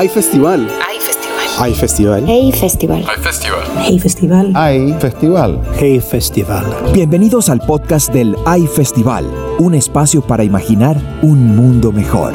Hay 0.00 0.08
festival. 0.08 0.66
Hay 0.88 0.98
festival. 0.98 1.46
Hay 1.58 1.74
festival. 1.74 2.24
Hey 2.26 2.52
Festival. 2.52 3.04
Hay 3.06 3.18
festival. 3.18 3.74
Hey 3.84 3.98
Festival. 3.98 4.52
Hay 4.56 4.94
festival. 4.98 5.60
Hey 5.78 6.00
Festival. 6.00 6.92
Bienvenidos 6.94 7.50
al 7.50 7.60
podcast 7.60 8.10
del 8.10 8.34
AI 8.46 8.66
Festival, 8.66 9.26
un 9.58 9.74
espacio 9.74 10.22
para 10.22 10.42
imaginar 10.42 10.96
un 11.20 11.54
mundo 11.54 11.92
mejor. 11.92 12.32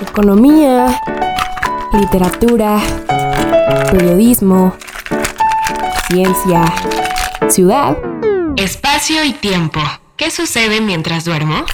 Economía, 0.00 0.98
literatura, 1.92 2.80
periodismo, 3.92 4.72
ciencia, 6.08 6.64
ciudad. 7.50 7.98
Espacio 8.56 9.22
y 9.24 9.34
tiempo. 9.34 9.80
¿Qué 10.16 10.30
sucede 10.30 10.80
mientras 10.80 11.26
duermo? 11.26 11.66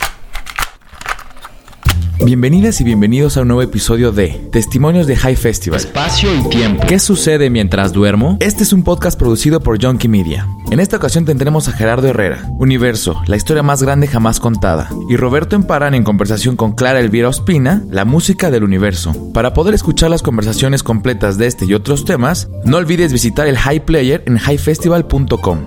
Bienvenidas 2.23 2.83
y 2.83 2.85
bienvenidos 2.85 3.39
a 3.39 3.41
un 3.41 3.49
nuevo 3.49 3.63
episodio 3.63 4.13
de 4.13 4.29
Testimonios 4.53 5.07
de 5.07 5.17
High 5.17 5.37
Festival. 5.37 5.81
Espacio 5.81 6.29
y 6.35 6.51
tiempo. 6.51 6.87
¿Qué 6.87 6.99
sucede 6.99 7.49
mientras 7.49 7.95
duermo? 7.95 8.37
Este 8.41 8.63
es 8.63 8.75
un 8.75 8.85
podcast 8.85 9.19
producido 9.19 9.61
por 9.61 9.83
Junkie 9.83 10.09
Media. 10.09 10.47
En 10.71 10.81
esta 10.81 10.99
ocasión 10.99 11.25
tendremos 11.25 11.69
a 11.69 11.73
Gerardo 11.73 12.09
Herrera, 12.09 12.47
Universo, 12.59 13.23
la 13.27 13.37
historia 13.37 13.63
más 13.63 13.83
grande 13.83 14.07
jamás 14.07 14.39
contada, 14.39 14.91
y 15.09 15.17
Roberto 15.17 15.57
Emparan 15.57 15.95
en 15.95 16.05
conversación 16.05 16.57
con 16.57 16.73
Clara 16.73 17.01
Elvira 17.01 17.29
Ospina, 17.29 17.85
la 17.89 18.05
música 18.05 18.51
del 18.51 18.65
universo. 18.65 19.33
Para 19.33 19.55
poder 19.55 19.73
escuchar 19.73 20.11
las 20.11 20.23
conversaciones 20.23 20.83
completas 20.83 21.39
de 21.39 21.47
este 21.47 21.65
y 21.65 21.73
otros 21.73 22.05
temas, 22.05 22.51
no 22.67 22.77
olvides 22.77 23.15
visitar 23.15 23.47
el 23.49 23.57
High 23.57 23.87
Player 23.87 24.23
en 24.27 24.37
highfestival.com. 24.37 25.59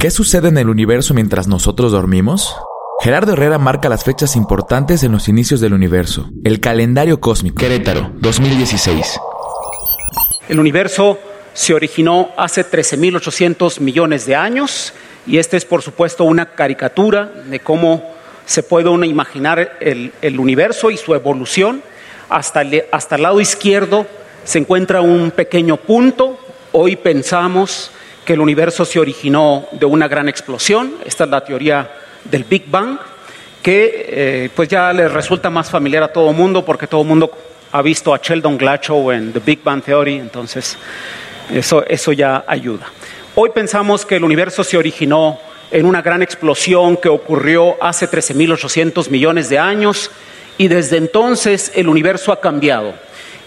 ¿Qué 0.00 0.10
sucede 0.10 0.48
en 0.48 0.58
el 0.58 0.68
universo 0.68 1.14
mientras 1.14 1.46
nosotros 1.46 1.92
dormimos? 1.92 2.56
Gerardo 3.00 3.34
Herrera 3.34 3.58
marca 3.58 3.88
las 3.88 4.02
fechas 4.02 4.34
importantes 4.34 5.04
en 5.04 5.12
los 5.12 5.28
inicios 5.28 5.60
del 5.60 5.72
universo. 5.72 6.30
El 6.42 6.58
calendario 6.58 7.20
cósmico. 7.20 7.54
Querétaro, 7.54 8.10
2016. 8.14 9.20
El 10.48 10.58
universo 10.58 11.16
se 11.54 11.74
originó 11.74 12.30
hace 12.36 12.68
13.800 12.68 13.78
millones 13.78 14.26
de 14.26 14.34
años 14.34 14.92
y 15.28 15.38
esta 15.38 15.56
es 15.56 15.64
por 15.64 15.82
supuesto 15.82 16.24
una 16.24 16.46
caricatura 16.46 17.30
de 17.46 17.60
cómo 17.60 18.02
se 18.46 18.64
puede 18.64 18.88
uno 18.88 19.04
imaginar 19.04 19.78
el, 19.80 20.40
universo 20.40 20.90
y 20.90 20.96
su 20.96 21.14
evolución. 21.14 21.82
Hasta 22.28 22.62
el 22.62 23.22
lado 23.22 23.40
izquierdo 23.40 24.06
se 24.42 24.58
encuentra 24.58 25.02
un 25.02 25.30
pequeño 25.30 25.76
punto. 25.76 26.40
Hoy 26.72 26.96
pensamos 26.96 27.92
que 28.24 28.32
el 28.32 28.40
universo 28.40 28.84
se 28.84 28.98
originó 28.98 29.66
de 29.70 29.86
una 29.86 30.08
gran 30.08 30.28
explosión. 30.28 30.94
Esta 31.04 31.22
es 31.24 31.30
la 31.30 31.44
teoría 31.44 31.88
del 32.24 32.44
Big 32.44 32.64
Bang, 32.70 32.98
que 33.62 34.06
eh, 34.08 34.50
pues 34.54 34.68
ya 34.68 34.92
les 34.92 35.10
resulta 35.10 35.50
más 35.50 35.70
familiar 35.70 36.02
a 36.02 36.12
todo 36.12 36.32
mundo 36.32 36.64
porque 36.64 36.86
todo 36.86 37.04
mundo 37.04 37.30
ha 37.72 37.82
visto 37.82 38.14
a 38.14 38.18
Sheldon 38.18 38.56
Glashow 38.56 39.10
en 39.12 39.32
The 39.32 39.40
Big 39.40 39.62
Bang 39.62 39.82
Theory, 39.82 40.16
entonces 40.16 40.78
eso, 41.52 41.84
eso 41.86 42.12
ya 42.12 42.44
ayuda. 42.46 42.86
Hoy 43.34 43.50
pensamos 43.50 44.04
que 44.04 44.16
el 44.16 44.24
universo 44.24 44.64
se 44.64 44.76
originó 44.76 45.38
en 45.70 45.86
una 45.86 46.02
gran 46.02 46.22
explosión 46.22 46.96
que 46.96 47.08
ocurrió 47.08 47.76
hace 47.82 48.10
13.800 48.10 49.10
millones 49.10 49.48
de 49.48 49.58
años 49.58 50.10
y 50.56 50.68
desde 50.68 50.96
entonces 50.96 51.70
el 51.74 51.88
universo 51.88 52.32
ha 52.32 52.40
cambiado. 52.40 52.94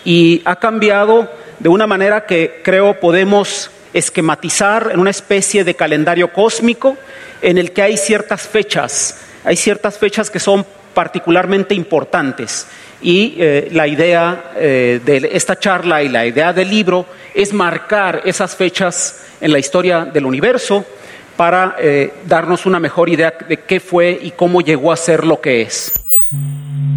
Y 0.06 0.42
ha 0.46 0.56
cambiado 0.56 1.30
de 1.60 1.70
una 1.70 1.88
manera 1.88 2.26
que 2.26 2.62
creo 2.64 3.00
podemos 3.00 3.70
esquematizar 3.94 4.90
en 4.94 5.00
una 5.00 5.10
especie 5.10 5.64
de 5.64 5.76
calendario 5.76 6.32
cósmico 6.32 6.98
en 7.42 7.58
el 7.58 7.72
que 7.72 7.82
hay 7.82 7.98
ciertas 7.98 8.42
fechas, 8.42 9.20
hay 9.44 9.56
ciertas 9.56 9.98
fechas 9.98 10.30
que 10.30 10.40
son 10.40 10.66
particularmente 10.94 11.74
importantes. 11.74 12.68
Y 13.02 13.36
eh, 13.40 13.70
la 13.72 13.88
idea 13.88 14.52
eh, 14.56 15.00
de 15.04 15.30
esta 15.34 15.58
charla 15.58 16.04
y 16.04 16.10
la 16.10 16.26
idea 16.26 16.54
del 16.54 16.70
libro 16.70 17.06
es 17.34 17.52
marcar 17.52 18.22
esas 18.26 18.56
fechas 18.56 19.26
en 19.40 19.52
la 19.52 19.60
historia 19.60 20.06
del 20.06 20.26
universo 20.26 20.86
para 21.36 21.76
eh, 21.80 22.14
darnos 22.28 22.68
una 22.68 22.80
mejor 22.80 23.10
idea 23.10 23.34
de 23.48 23.58
qué 23.62 23.80
fue 23.80 24.20
y 24.22 24.32
cómo 24.32 24.62
llegó 24.62 24.92
a 24.92 24.98
ser 24.98 25.26
lo 25.26 25.42
que 25.42 25.64
es. 25.64 25.94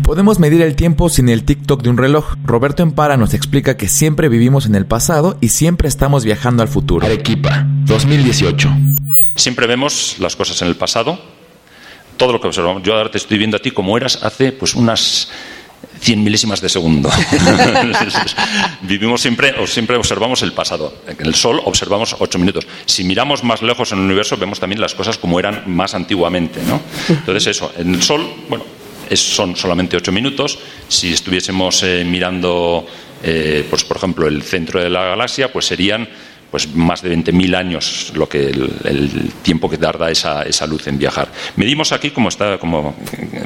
Podemos 0.02 0.38
medir 0.38 0.62
el 0.62 0.76
tiempo 0.76 1.08
sin 1.08 1.28
el 1.28 1.44
TikTok 1.44 1.82
de 1.82 1.90
un 1.90 1.96
reloj. 1.96 2.34
Roberto 2.44 2.82
Empara 2.82 3.16
nos 3.16 3.34
explica 3.34 3.76
que 3.76 3.88
siempre 3.88 4.28
vivimos 4.28 4.66
en 4.66 4.74
el 4.74 4.86
pasado 4.86 5.38
y 5.40 5.48
siempre 5.48 5.88
estamos 5.88 6.24
viajando 6.24 6.62
al 6.62 6.68
futuro. 6.68 7.06
Arequipa, 7.06 7.66
2018. 7.86 8.70
Siempre 9.34 9.66
vemos 9.66 10.16
las 10.18 10.36
cosas 10.36 10.60
en 10.62 10.68
el 10.68 10.76
pasado, 10.76 11.18
todo 12.16 12.32
lo 12.32 12.40
que 12.40 12.48
observamos. 12.48 12.82
Yo 12.82 12.94
ahora 12.94 13.10
te 13.10 13.18
estoy 13.18 13.38
viendo 13.38 13.56
a 13.56 13.60
ti 13.60 13.70
como 13.70 13.96
eras 13.96 14.22
hace 14.22 14.52
pues 14.52 14.74
unas 14.74 15.30
100 16.00 16.22
milésimas 16.22 16.60
de 16.60 16.68
segundo. 16.68 17.10
Vivimos 18.82 19.20
siempre, 19.20 19.54
o 19.58 19.66
siempre 19.66 19.96
observamos 19.96 20.42
el 20.42 20.52
pasado. 20.52 20.94
En 21.06 21.26
el 21.26 21.34
Sol 21.34 21.60
observamos 21.64 22.14
8 22.18 22.38
minutos. 22.38 22.66
Si 22.86 23.04
miramos 23.04 23.42
más 23.42 23.62
lejos 23.62 23.92
en 23.92 23.98
el 23.98 24.04
universo, 24.04 24.36
vemos 24.36 24.60
también 24.60 24.80
las 24.80 24.94
cosas 24.94 25.18
como 25.18 25.38
eran 25.38 25.64
más 25.66 25.94
antiguamente. 25.94 26.60
¿no? 26.66 26.80
Entonces, 27.08 27.46
eso, 27.46 27.72
en 27.76 27.94
el 27.94 28.02
Sol, 28.02 28.26
bueno, 28.48 28.64
es, 29.10 29.20
son 29.20 29.56
solamente 29.56 29.96
8 29.96 30.12
minutos. 30.12 30.58
Si 30.88 31.12
estuviésemos 31.12 31.82
eh, 31.82 32.04
mirando, 32.04 32.86
eh, 33.22 33.66
pues, 33.68 33.84
por 33.84 33.96
ejemplo, 33.96 34.26
el 34.26 34.42
centro 34.42 34.82
de 34.82 34.90
la 34.90 35.04
galaxia, 35.04 35.52
pues 35.52 35.66
serían 35.66 36.08
pues 36.50 36.72
más 36.72 37.02
de 37.02 37.12
20.000 37.16 37.56
años 37.56 38.12
lo 38.14 38.28
que 38.28 38.46
el, 38.46 39.32
tiempo 39.42 39.68
que 39.68 39.76
tarda 39.76 40.08
esa, 40.12 40.44
esa 40.44 40.68
luz 40.68 40.86
en 40.86 40.98
viajar. 40.98 41.26
Medimos 41.56 41.90
aquí, 41.90 42.12
como, 42.12 42.28
está, 42.28 42.58
como 42.58 42.94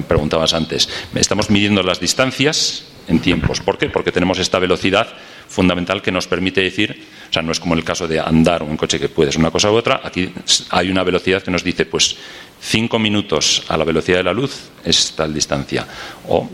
preguntabas 0.06 0.52
antes, 0.52 0.90
estamos 1.14 1.48
midiendo 1.48 1.82
las 1.82 2.00
distancias 2.00 2.84
en 3.08 3.20
tiempos. 3.20 3.60
¿Por 3.60 3.78
qué? 3.78 3.88
Porque 3.88 4.12
tenemos 4.12 4.38
esta 4.38 4.58
velocidad 4.58 5.08
fundamental 5.48 6.02
que 6.02 6.12
nos 6.12 6.28
permite 6.28 6.60
decir, 6.60 7.02
o 7.30 7.32
sea, 7.32 7.42
no 7.42 7.52
es 7.52 7.60
como 7.60 7.74
el 7.74 7.82
caso 7.82 8.06
de 8.06 8.20
andar 8.20 8.62
un 8.62 8.76
coche 8.76 9.00
que 9.00 9.08
puedes 9.08 9.36
una 9.36 9.50
cosa 9.50 9.72
u 9.72 9.74
otra, 9.74 10.02
aquí 10.04 10.30
hay 10.70 10.90
una 10.90 11.02
velocidad 11.02 11.42
que 11.42 11.50
nos 11.50 11.64
dice, 11.64 11.86
pues, 11.86 12.16
cinco 12.60 12.98
minutos 12.98 13.64
a 13.68 13.76
la 13.76 13.84
velocidad 13.84 14.18
de 14.18 14.24
la 14.24 14.32
luz 14.32 14.70
es 14.84 15.12
tal 15.12 15.32
distancia. 15.32 15.86
O, 16.28 16.48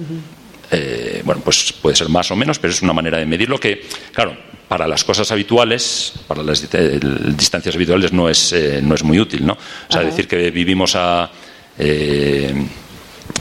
eh, 0.70 1.22
bueno, 1.24 1.42
pues 1.44 1.72
puede 1.72 1.96
ser 1.96 2.08
más 2.08 2.30
o 2.30 2.36
menos, 2.36 2.58
pero 2.58 2.72
es 2.72 2.82
una 2.82 2.92
manera 2.92 3.18
de 3.18 3.26
medirlo 3.26 3.58
que, 3.58 3.86
claro, 4.12 4.36
para 4.68 4.88
las 4.88 5.04
cosas 5.04 5.30
habituales, 5.30 6.14
para 6.26 6.42
las 6.42 6.66
distancias 7.36 7.74
habituales 7.74 8.12
no 8.12 8.28
es, 8.28 8.52
eh, 8.52 8.80
no 8.82 8.94
es 8.94 9.02
muy 9.04 9.20
útil, 9.20 9.46
¿no? 9.46 9.52
O 9.52 9.92
sea, 9.92 10.00
Ajá. 10.00 10.10
decir 10.10 10.26
que 10.26 10.50
vivimos 10.50 10.96
a 10.96 11.30
eh, 11.78 12.54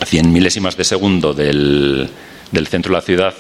100 0.06 0.32
milésimas 0.32 0.76
de 0.76 0.84
segundo 0.84 1.34
del, 1.34 2.10
del 2.52 2.68
centro 2.68 2.92
de 2.92 2.98
la 2.98 3.02
ciudad 3.02 3.34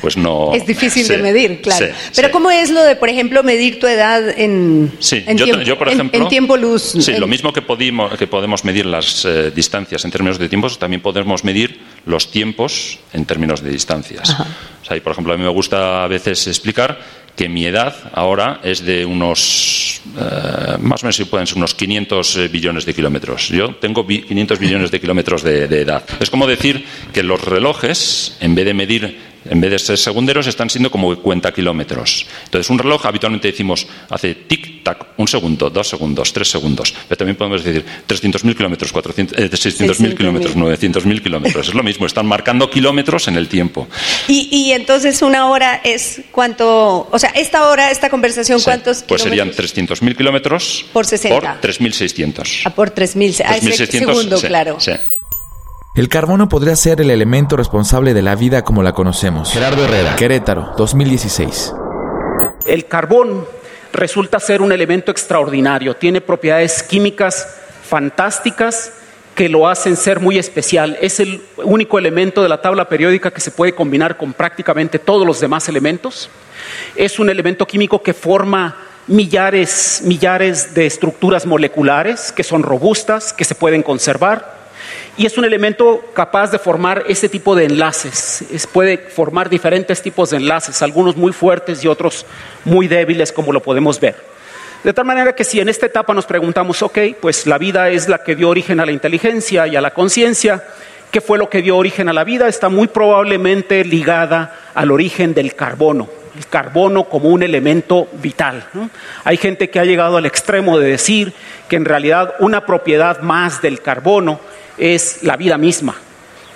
pues 0.00 0.16
no. 0.16 0.52
Es 0.60 0.66
difícil 0.66 1.04
sí, 1.04 1.12
de 1.12 1.18
medir, 1.18 1.60
claro. 1.60 1.86
Sí, 1.86 1.92
Pero 2.14 2.28
sí. 2.28 2.32
¿cómo 2.32 2.50
es 2.50 2.70
lo 2.70 2.82
de, 2.82 2.96
por 2.96 3.08
ejemplo, 3.08 3.42
medir 3.42 3.78
tu 3.78 3.86
edad 3.86 4.28
en, 4.38 4.92
sí, 4.98 5.22
en, 5.26 5.38
yo, 5.38 5.44
tiempo, 5.44 5.62
yo, 5.62 5.78
por 5.78 5.88
ejemplo, 5.88 6.16
en, 6.16 6.24
en 6.24 6.28
tiempo 6.28 6.56
luz? 6.56 6.82
Sí, 6.98 7.12
en... 7.12 7.20
lo 7.20 7.26
mismo 7.26 7.52
que, 7.52 7.62
podemos 7.62 8.64
medir 8.64 8.86
las 8.86 9.24
eh, 9.24 9.50
distancias 9.50 10.04
en 10.04 10.10
términos 10.10 10.38
de 10.38 10.48
tiempos, 10.48 10.78
también 10.78 11.02
podemos 11.02 11.44
medir 11.44 11.80
los 12.06 12.30
tiempos 12.30 12.98
en 13.12 13.24
términos 13.24 13.62
de 13.62 13.70
distancias. 13.70 14.30
Ajá. 14.30 14.46
O 14.82 14.84
sea, 14.84 14.96
y, 14.96 15.00
por 15.00 15.12
ejemplo, 15.12 15.34
a 15.34 15.36
mí 15.36 15.42
me 15.42 15.50
gusta 15.50 16.04
a 16.04 16.08
veces 16.08 16.46
explicar 16.46 16.98
que 17.36 17.48
mi 17.48 17.64
edad 17.64 17.94
ahora 18.12 18.60
es 18.62 18.84
de 18.84 19.04
unos, 19.04 20.02
eh, 20.18 20.76
más 20.80 21.02
o 21.02 21.06
menos 21.06 21.16
si 21.16 21.24
pueden 21.24 21.46
ser 21.46 21.56
unos 21.56 21.74
500 21.74 22.36
eh, 22.36 22.48
billones 22.48 22.84
de 22.84 22.94
kilómetros. 22.94 23.48
Yo 23.48 23.76
tengo 23.76 24.06
500 24.06 24.58
billones 24.58 24.90
de 24.90 25.00
kilómetros 25.00 25.42
de, 25.42 25.68
de 25.68 25.80
edad. 25.80 26.04
Es 26.20 26.28
como 26.28 26.46
decir 26.46 26.84
que 27.12 27.22
los 27.22 27.42
relojes, 27.42 28.36
en 28.40 28.54
vez 28.54 28.66
de 28.66 28.74
medir 28.74 29.29
en 29.44 29.60
vez 29.60 29.70
de 29.70 29.78
ser 29.78 29.98
segunderos, 29.98 30.46
están 30.46 30.70
siendo 30.70 30.90
como 30.90 31.14
cuenta 31.16 31.52
kilómetros. 31.52 32.26
Entonces, 32.44 32.68
un 32.70 32.78
reloj 32.78 33.06
habitualmente 33.06 33.48
decimos 33.48 33.86
hace 34.08 34.36
tic-tac, 34.48 35.06
un 35.16 35.28
segundo, 35.28 35.70
dos 35.70 35.88
segundos, 35.88 36.32
tres 36.32 36.48
segundos. 36.48 36.94
Pero 37.08 37.18
también 37.18 37.36
podemos 37.36 37.64
decir 37.64 37.84
300.000 38.08 38.56
kilómetros, 38.56 38.90
eh, 38.90 39.50
600.000 39.50 40.16
kilómetros, 40.16 40.56
900.000 40.56 41.22
kilómetros. 41.22 41.68
Es 41.68 41.74
lo 41.74 41.82
mismo, 41.82 42.06
están 42.06 42.26
marcando 42.26 42.70
kilómetros 42.70 43.28
en 43.28 43.36
el 43.36 43.48
tiempo. 43.48 43.88
Y, 44.28 44.48
y, 44.50 44.72
entonces, 44.72 45.22
una 45.22 45.48
hora 45.48 45.80
es 45.84 46.22
cuánto. 46.30 47.08
O 47.10 47.18
sea, 47.18 47.30
esta 47.30 47.68
hora, 47.68 47.90
esta 47.90 48.10
conversación, 48.10 48.58
sí, 48.58 48.64
¿cuántos 48.64 49.02
Pues 49.02 49.22
serían 49.22 49.50
300.000 49.50 50.16
kilómetros 50.16 50.84
por 50.92 51.06
60. 51.06 51.60
Por 51.60 51.70
3.600. 51.70 52.62
Ah, 52.64 52.70
por 52.70 52.94
3.000. 52.94 53.42
Ah, 53.44 53.58
segundo, 53.86 54.38
sí, 54.38 54.46
claro. 54.46 54.80
Sí. 54.80 54.92
El 55.92 56.08
carbono 56.08 56.48
podría 56.48 56.76
ser 56.76 57.00
el 57.00 57.10
elemento 57.10 57.56
responsable 57.56 58.14
de 58.14 58.22
la 58.22 58.36
vida 58.36 58.62
como 58.62 58.84
la 58.84 58.92
conocemos. 58.92 59.52
Gerardo 59.52 59.84
Herrera. 59.84 60.14
Querétaro, 60.14 60.72
2016. 60.76 61.74
El 62.64 62.86
carbón 62.86 63.44
resulta 63.92 64.38
ser 64.38 64.62
un 64.62 64.70
elemento 64.70 65.10
extraordinario. 65.10 65.96
Tiene 65.96 66.20
propiedades 66.20 66.84
químicas 66.84 67.56
fantásticas 67.82 68.92
que 69.34 69.48
lo 69.48 69.66
hacen 69.66 69.96
ser 69.96 70.20
muy 70.20 70.38
especial. 70.38 70.96
Es 71.00 71.18
el 71.18 71.42
único 71.56 71.98
elemento 71.98 72.40
de 72.40 72.48
la 72.48 72.62
tabla 72.62 72.88
periódica 72.88 73.32
que 73.32 73.40
se 73.40 73.50
puede 73.50 73.74
combinar 73.74 74.16
con 74.16 74.32
prácticamente 74.32 75.00
todos 75.00 75.26
los 75.26 75.40
demás 75.40 75.68
elementos. 75.68 76.30
Es 76.94 77.18
un 77.18 77.30
elemento 77.30 77.66
químico 77.66 78.00
que 78.00 78.14
forma 78.14 78.76
millares, 79.08 80.02
millares 80.04 80.72
de 80.72 80.86
estructuras 80.86 81.46
moleculares 81.46 82.30
que 82.30 82.44
son 82.44 82.62
robustas, 82.62 83.32
que 83.32 83.44
se 83.44 83.56
pueden 83.56 83.82
conservar 83.82 84.59
y 85.20 85.26
es 85.26 85.36
un 85.36 85.44
elemento 85.44 86.02
capaz 86.14 86.50
de 86.50 86.58
formar 86.58 87.04
ese 87.06 87.28
tipo 87.28 87.54
de 87.54 87.66
enlaces. 87.66 88.42
Es, 88.50 88.66
puede 88.66 88.96
formar 88.96 89.50
diferentes 89.50 90.00
tipos 90.00 90.30
de 90.30 90.38
enlaces, 90.38 90.80
algunos 90.80 91.14
muy 91.14 91.30
fuertes 91.30 91.84
y 91.84 91.88
otros 91.88 92.24
muy 92.64 92.88
débiles, 92.88 93.30
como 93.30 93.52
lo 93.52 93.60
podemos 93.60 94.00
ver. 94.00 94.16
De 94.82 94.94
tal 94.94 95.04
manera 95.04 95.34
que 95.34 95.44
si 95.44 95.60
en 95.60 95.68
esta 95.68 95.84
etapa 95.84 96.14
nos 96.14 96.24
preguntamos, 96.24 96.82
ok, 96.82 96.98
pues 97.20 97.46
la 97.46 97.58
vida 97.58 97.90
es 97.90 98.08
la 98.08 98.24
que 98.24 98.34
dio 98.34 98.48
origen 98.48 98.80
a 98.80 98.86
la 98.86 98.92
inteligencia 98.92 99.66
y 99.66 99.76
a 99.76 99.82
la 99.82 99.90
conciencia, 99.90 100.64
¿qué 101.10 101.20
fue 101.20 101.36
lo 101.36 101.50
que 101.50 101.60
dio 101.60 101.76
origen 101.76 102.08
a 102.08 102.14
la 102.14 102.24
vida? 102.24 102.48
Está 102.48 102.70
muy 102.70 102.88
probablemente 102.88 103.84
ligada 103.84 104.58
al 104.72 104.90
origen 104.90 105.34
del 105.34 105.54
carbono, 105.54 106.08
el 106.34 106.46
carbono 106.46 107.10
como 107.10 107.28
un 107.28 107.42
elemento 107.42 108.08
vital. 108.22 108.64
Hay 109.24 109.36
gente 109.36 109.68
que 109.68 109.80
ha 109.80 109.84
llegado 109.84 110.16
al 110.16 110.24
extremo 110.24 110.78
de 110.78 110.88
decir 110.88 111.34
que 111.68 111.76
en 111.76 111.84
realidad 111.84 112.36
una 112.38 112.64
propiedad 112.64 113.20
más 113.20 113.60
del 113.60 113.82
carbono 113.82 114.40
es 114.80 115.22
la 115.22 115.36
vida 115.36 115.58
misma, 115.58 115.94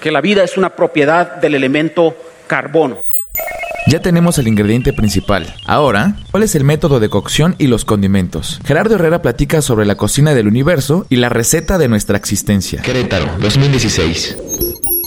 que 0.00 0.10
la 0.10 0.20
vida 0.20 0.42
es 0.42 0.56
una 0.56 0.70
propiedad 0.70 1.36
del 1.36 1.54
elemento 1.54 2.16
carbono. 2.46 2.98
Ya 3.86 4.00
tenemos 4.00 4.38
el 4.38 4.48
ingrediente 4.48 4.94
principal. 4.94 5.54
Ahora, 5.66 6.16
¿cuál 6.30 6.42
es 6.42 6.54
el 6.54 6.64
método 6.64 7.00
de 7.00 7.10
cocción 7.10 7.54
y 7.58 7.66
los 7.66 7.84
condimentos? 7.84 8.58
Gerardo 8.64 8.94
Herrera 8.94 9.20
platica 9.20 9.60
sobre 9.60 9.84
la 9.84 9.96
cocina 9.96 10.34
del 10.34 10.48
universo 10.48 11.06
y 11.10 11.16
la 11.16 11.28
receta 11.28 11.76
de 11.76 11.88
nuestra 11.88 12.16
existencia. 12.16 12.80
Querétaro, 12.80 13.26
2016. 13.40 14.38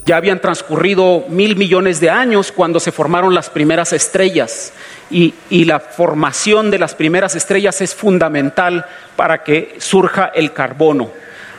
Ya 0.06 0.18
habían 0.18 0.40
transcurrido 0.40 1.26
mil 1.28 1.56
millones 1.56 2.00
de 2.00 2.12
años 2.12 2.52
cuando 2.52 2.80
se 2.80 2.92
formaron 2.92 3.34
las 3.34 3.50
primeras 3.50 3.94
estrellas 3.94 4.72
y, 5.10 5.34
y, 5.50 5.66
la 5.66 5.80
formación 5.80 6.70
de 6.70 6.80
las 6.80 6.94
primeras 6.94 7.36
estrellas 7.36 7.82
es 7.82 7.96
fundamental 7.96 8.86
para 9.16 9.44
que 9.44 9.76
surja 9.80 10.32
el 10.34 10.54
carbono. 10.54 11.10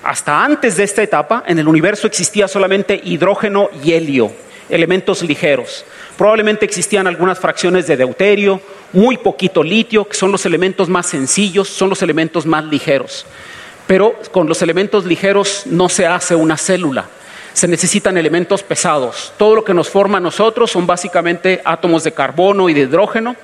Hasta 0.08 0.42
antes 0.42 0.78
de 0.78 0.84
esta 0.84 1.02
etapa, 1.02 1.44
en 1.46 1.58
el 1.58 1.68
universo 1.68 2.06
existía 2.06 2.48
solamente 2.48 2.98
hidrógeno 3.04 3.68
y 3.84 3.92
helio, 3.92 4.32
elementos 4.70 5.22
ligeros. 5.22 5.84
Probablemente 6.16 6.64
existían 6.64 7.06
algunas 7.06 7.38
fracciones 7.38 7.86
de 7.86 7.98
deuterio, 7.98 8.58
muy 8.94 9.18
poquito 9.18 9.62
litio, 9.62 10.08
que 10.08 10.16
son 10.16 10.32
los 10.32 10.46
elementos 10.46 10.88
más 10.88 11.04
sencillos, 11.04 11.68
son 11.68 11.90
los 11.90 12.00
elementos 12.00 12.46
más 12.46 12.64
ligeros. 12.64 13.26
Pero 13.86 14.14
con 14.32 14.48
los 14.48 14.62
elementos 14.62 15.04
ligeros 15.04 15.64
no 15.66 15.90
se 15.90 16.06
hace 16.06 16.34
una 16.34 16.56
célula, 16.56 17.04
se 17.52 17.68
necesitan 17.68 18.16
elementos 18.16 18.62
pesados. 18.62 19.34
Todo 19.36 19.56
lo 19.56 19.62
que 19.62 19.74
nos 19.74 19.90
forma 19.90 20.16
a 20.16 20.22
nosotros 20.22 20.70
son 20.70 20.86
básicamente 20.86 21.60
átomos 21.66 22.02
de 22.02 22.12
carbono 22.12 22.70
y 22.70 22.72
de 22.72 22.80
hidrógeno, 22.80 23.36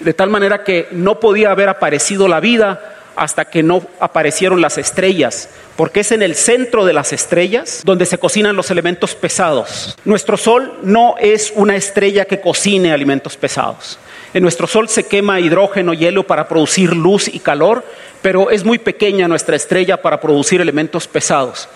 de 0.00 0.14
tal 0.14 0.30
manera 0.30 0.64
que 0.64 0.88
no 0.90 1.20
podía 1.20 1.50
haber 1.50 1.68
aparecido 1.68 2.28
la 2.28 2.40
vida 2.40 2.97
hasta 3.18 3.46
que 3.46 3.62
no 3.62 3.82
aparecieron 3.98 4.60
las 4.60 4.78
estrellas, 4.78 5.48
porque 5.76 6.00
es 6.00 6.12
en 6.12 6.22
el 6.22 6.36
centro 6.36 6.84
de 6.84 6.92
las 6.92 7.12
estrellas 7.12 7.82
donde 7.84 8.06
se 8.06 8.16
cocinan 8.16 8.56
los 8.56 8.70
elementos 8.70 9.14
pesados. 9.16 9.96
Nuestro 10.04 10.36
Sol 10.36 10.78
no 10.82 11.16
es 11.18 11.52
una 11.56 11.74
estrella 11.74 12.24
que 12.24 12.40
cocine 12.40 12.92
alimentos 12.92 13.36
pesados. 13.36 13.98
En 14.32 14.42
nuestro 14.42 14.68
Sol 14.68 14.88
se 14.88 15.04
quema 15.04 15.40
hidrógeno 15.40 15.94
y 15.94 16.06
helio 16.06 16.26
para 16.26 16.46
producir 16.46 16.94
luz 16.94 17.28
y 17.28 17.40
calor, 17.40 17.84
pero 18.22 18.50
es 18.50 18.64
muy 18.64 18.78
pequeña 18.78 19.26
nuestra 19.26 19.56
estrella 19.56 20.00
para 20.00 20.20
producir 20.20 20.60
elementos 20.60 21.08
pesados. 21.08 21.68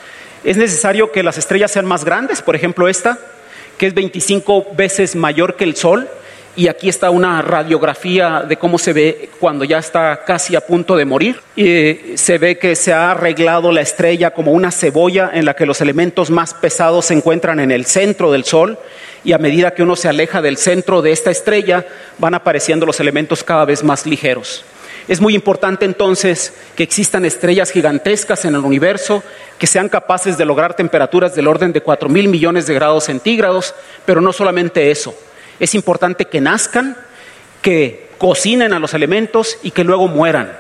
Es 0.45 0.57
necesario 0.57 1.11
que 1.11 1.25
las 1.25 1.39
estrellas 1.39 1.73
sean 1.73 1.87
más 1.87 2.05
grandes, 2.05 2.41
por 2.41 2.55
ejemplo 2.55 2.89
esta, 2.89 3.19
que 3.79 3.87
es 3.89 3.95
25 3.95 4.69
veces 4.77 5.17
mayor 5.17 5.57
que 5.57 5.65
el 5.65 5.75
Sol, 5.75 6.09
y 6.55 6.69
aquí 6.69 6.89
está 6.89 7.11
una 7.11 7.41
radiografía 7.41 8.45
de 8.47 8.59
cómo 8.59 8.79
se 8.79 8.93
ve 8.93 9.31
cuando 9.41 9.65
ya 9.65 9.79
está 9.79 10.23
casi 10.27 10.55
a 10.55 10.61
punto 10.61 10.97
de 10.97 11.07
morir. 11.07 11.41
Y 11.57 12.17
se 12.17 12.37
ve 12.37 12.59
que 12.59 12.77
se 12.77 12.93
ha 12.93 13.13
arreglado 13.13 13.73
la 13.73 13.81
estrella 13.81 14.33
como 14.33 14.53
una 14.53 14.71
cebolla 14.71 15.31
en 15.33 15.47
la 15.47 15.55
que 15.55 15.65
los 15.65 15.81
elementos 15.81 16.31
más 16.31 16.53
pesados 16.53 17.07
se 17.07 17.15
encuentran 17.15 17.59
en 17.59 17.71
el 17.71 17.87
centro 17.87 18.31
del 18.31 18.45
Sol 18.45 18.79
y 19.25 19.33
a 19.33 19.39
medida 19.39 19.73
que 19.73 19.83
uno 19.83 19.97
se 19.97 20.09
aleja 20.09 20.43
del 20.43 20.59
centro 20.59 21.01
de 21.01 21.13
esta 21.13 21.31
estrella 21.31 21.87
van 22.19 22.35
apareciendo 22.35 22.85
los 22.85 23.01
elementos 23.01 23.43
cada 23.43 23.65
vez 23.65 23.83
más 23.83 24.05
ligeros. 24.05 24.65
Es 25.09 25.21
muy 25.21 25.35
importante 25.35 25.85
entonces 25.85 26.53
que 26.77 26.83
existan 26.83 27.25
estrellas 27.25 27.71
gigantescas 27.71 28.45
en 28.45 28.55
el 28.55 28.61
universo 28.61 29.23
que 29.59 29.67
sean 29.67 29.89
capaces 29.89 30.39
de 30.39 30.45
lograr 30.45 30.75
temperaturas 30.75 31.35
del 31.35 31.49
orden 31.49 31.73
de 31.73 31.81
4 31.81 32.09
mil 32.09 32.29
millones 32.29 32.67
de 32.67 32.75
grados 32.75 33.05
centígrados, 33.05 33.75
pero 34.05 34.21
no 34.21 34.33
solamente 34.33 34.91
eso 34.91 35.15
es 35.63 35.77
importante 35.77 36.25
que 36.25 36.41
nazcan, 36.41 36.97
que 37.63 38.11
cocinen 38.19 38.73
a 38.73 38.81
los 38.81 38.95
elementos 38.95 39.59
y 39.63 39.71
que 39.71 39.85
luego 39.85 40.09
mueran. 40.09 40.53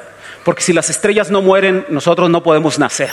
Porque 0.44 0.62
si 0.62 0.72
las 0.72 0.90
estrellas 0.90 1.28
no 1.28 1.42
mueren, 1.42 1.84
nosotros 1.90 2.30
no 2.30 2.44
podemos 2.44 2.78
nacer. 2.78 3.10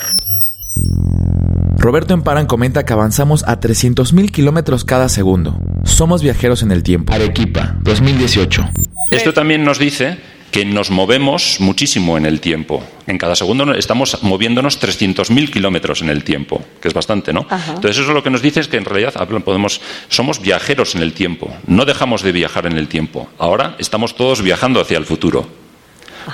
Roberto 1.77 2.13
Emparan 2.13 2.45
comenta 2.45 2.85
que 2.85 2.93
avanzamos 2.93 3.43
a 3.47 3.59
300.000 3.59 4.31
kilómetros 4.31 4.85
cada 4.85 5.09
segundo. 5.09 5.59
Somos 5.83 6.21
viajeros 6.21 6.61
en 6.61 6.71
el 6.71 6.83
tiempo. 6.83 7.11
Arequipa, 7.11 7.75
2018. 7.81 8.69
Esto 9.09 9.33
también 9.33 9.63
nos 9.63 9.79
dice 9.79 10.19
que 10.51 10.65
nos 10.65 10.89
movemos 10.89 11.57
muchísimo 11.59 12.17
en 12.17 12.25
el 12.25 12.39
tiempo. 12.39 12.83
En 13.07 13.17
cada 13.17 13.35
segundo 13.35 13.73
estamos 13.73 14.21
moviéndonos 14.23 14.81
300.000 14.81 15.51
kilómetros 15.51 16.01
en 16.01 16.09
el 16.09 16.23
tiempo, 16.23 16.63
que 16.81 16.87
es 16.87 16.93
bastante, 16.93 17.33
¿no? 17.33 17.47
Entonces 17.67 17.97
eso 17.97 18.13
lo 18.13 18.23
que 18.23 18.29
nos 18.29 18.41
dice 18.41 18.59
es 18.59 18.67
que 18.67 18.77
en 18.77 18.85
realidad 18.85 19.13
podemos, 19.43 19.81
somos 20.09 20.41
viajeros 20.41 20.95
en 20.95 21.01
el 21.01 21.13
tiempo. 21.13 21.51
No 21.67 21.85
dejamos 21.85 22.21
de 22.23 22.31
viajar 22.31 22.65
en 22.65 22.77
el 22.77 22.87
tiempo. 22.87 23.29
Ahora 23.37 23.75
estamos 23.79 24.15
todos 24.15 24.41
viajando 24.41 24.81
hacia 24.81 24.97
el 24.97 25.05
futuro. 25.05 25.47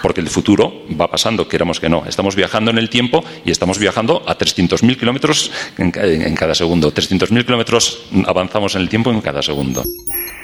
Porque 0.02 0.20
el 0.20 0.28
futuro 0.28 0.84
va 1.00 1.10
pasando, 1.10 1.48
queramos 1.48 1.80
que 1.80 1.88
no. 1.88 2.04
Estamos 2.06 2.36
viajando 2.36 2.72
en 2.72 2.78
el 2.78 2.90
tiempo 2.90 3.24
y 3.46 3.52
estamos 3.52 3.78
viajando 3.80 4.24
a 4.28 4.38
300.000 4.38 4.98
kilómetros 4.98 5.52
en 5.78 6.36
cada 6.36 6.56
segundo. 6.56 6.94
300.000 6.94 7.46
kilómetros 7.46 8.04
avanzamos 8.26 8.76
en 8.76 8.82
el 8.82 8.90
tiempo 8.90 9.12
en 9.12 9.22
cada 9.22 9.42
segundo. 9.42 9.84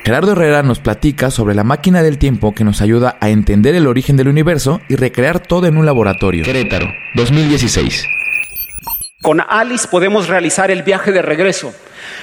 Gerardo 0.03 0.31
Herrera 0.31 0.63
nos 0.63 0.79
platica 0.79 1.29
sobre 1.29 1.53
la 1.53 1.63
máquina 1.63 2.01
del 2.01 2.17
tiempo 2.17 2.55
que 2.55 2.63
nos 2.63 2.81
ayuda 2.81 3.17
a 3.19 3.29
entender 3.29 3.75
el 3.75 3.85
origen 3.85 4.17
del 4.17 4.29
universo 4.29 4.81
y 4.89 4.95
recrear 4.95 5.39
todo 5.39 5.67
en 5.67 5.77
un 5.77 5.85
laboratorio. 5.85 6.43
Querétaro, 6.43 6.87
2016. 7.13 8.07
Con 9.21 9.41
Alice 9.41 9.87
podemos 9.87 10.27
realizar 10.27 10.71
el 10.71 10.81
viaje 10.81 11.11
de 11.11 11.21
regreso. 11.21 11.71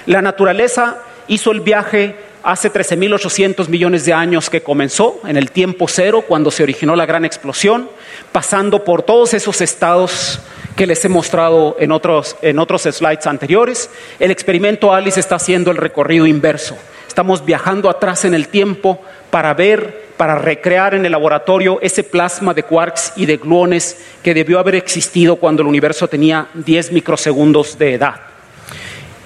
La 0.07 0.21
naturaleza 0.21 0.99
hizo 1.29 1.53
el 1.53 1.61
viaje 1.61 2.17
hace 2.43 2.73
13.800 2.73 3.69
millones 3.69 4.05
de 4.05 4.13
años 4.13 4.51
que 4.51 4.61
comenzó, 4.61 5.21
en 5.25 5.37
el 5.37 5.53
tiempo 5.53 5.87
cero, 5.87 6.25
cuando 6.27 6.51
se 6.51 6.65
originó 6.65 6.97
la 6.97 7.07
gran 7.07 7.25
explosión, 7.25 7.89
pasando 8.33 8.83
por 8.83 9.03
todos 9.03 9.35
esos 9.35 9.61
estados 9.61 10.41
que 10.75 10.87
les 10.87 11.05
he 11.05 11.09
mostrado 11.09 11.77
en 11.79 11.93
otros, 11.93 12.37
en 12.43 12.59
otros 12.59 12.83
slides 12.83 13.29
anteriores. 13.29 13.89
El 14.19 14.33
experimento 14.33 14.93
Alice 14.93 15.21
está 15.21 15.37
haciendo 15.37 15.71
el 15.71 15.77
recorrido 15.77 16.27
inverso 16.27 16.77
Estamos 17.19 17.45
viajando 17.45 17.91
atrás 17.91 18.25
en 18.27 18.33
el 18.33 18.47
tiempo 18.47 19.01
para 19.33 19.53
ver, 19.53 20.13
para 20.17 20.39
recrear 20.39 20.95
en 20.95 21.05
el 21.05 21.11
laboratorio 21.11 21.81
ese 21.83 22.05
plasma 22.05 22.55
de 22.55 22.63
quarks 22.63 23.15
y 23.17 23.27
de 23.27 23.39
gluones 23.39 23.97
que 24.23 24.35
debió 24.35 24.61
haber 24.61 24.77
existido 24.77 25.35
cuando 25.35 25.63
el 25.63 25.67
universo 25.67 26.07
tenía 26.07 26.47
10 26.55 26.93
microsegundos 26.93 27.77
de 27.77 27.95
edad. 27.95 28.21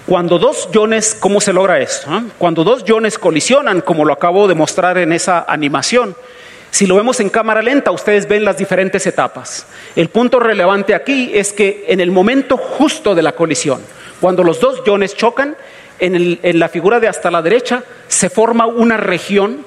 Cuando 0.06 0.38
dos 0.38 0.70
iones, 0.72 1.14
¿cómo 1.20 1.38
se 1.38 1.52
logra 1.52 1.80
esto? 1.80 2.06
Ah? 2.08 2.22
Cuando 2.38 2.64
dos 2.64 2.82
iones 2.86 3.18
colisionan, 3.18 3.82
como 3.82 4.06
lo 4.06 4.14
acabo 4.14 4.48
de 4.48 4.54
mostrar 4.54 4.96
en 4.96 5.12
esa 5.12 5.44
animación, 5.46 6.16
si 6.70 6.86
lo 6.86 6.96
vemos 6.96 7.20
en 7.20 7.28
cámara 7.28 7.60
lenta, 7.60 7.90
ustedes 7.90 8.26
ven 8.26 8.46
las 8.46 8.56
diferentes 8.56 9.06
etapas. 9.06 9.66
El 9.94 10.08
punto 10.08 10.40
relevante 10.40 10.94
aquí 10.94 11.30
es 11.34 11.52
que 11.52 11.84
en 11.88 12.00
el 12.00 12.10
momento 12.10 12.56
justo 12.56 13.14
de 13.14 13.20
la 13.20 13.32
colisión, 13.32 13.82
cuando 14.18 14.42
los 14.42 14.60
dos 14.60 14.80
iones 14.86 15.14
chocan, 15.14 15.56
en, 16.02 16.58
la 16.58 16.68
figura 16.68 16.98
de 16.98 17.06
hasta 17.06 17.30
la 17.30 17.42
derecha 17.42 17.84
se 18.08 18.28
forma 18.28 18.66
una 18.66 18.96
región 18.96 19.64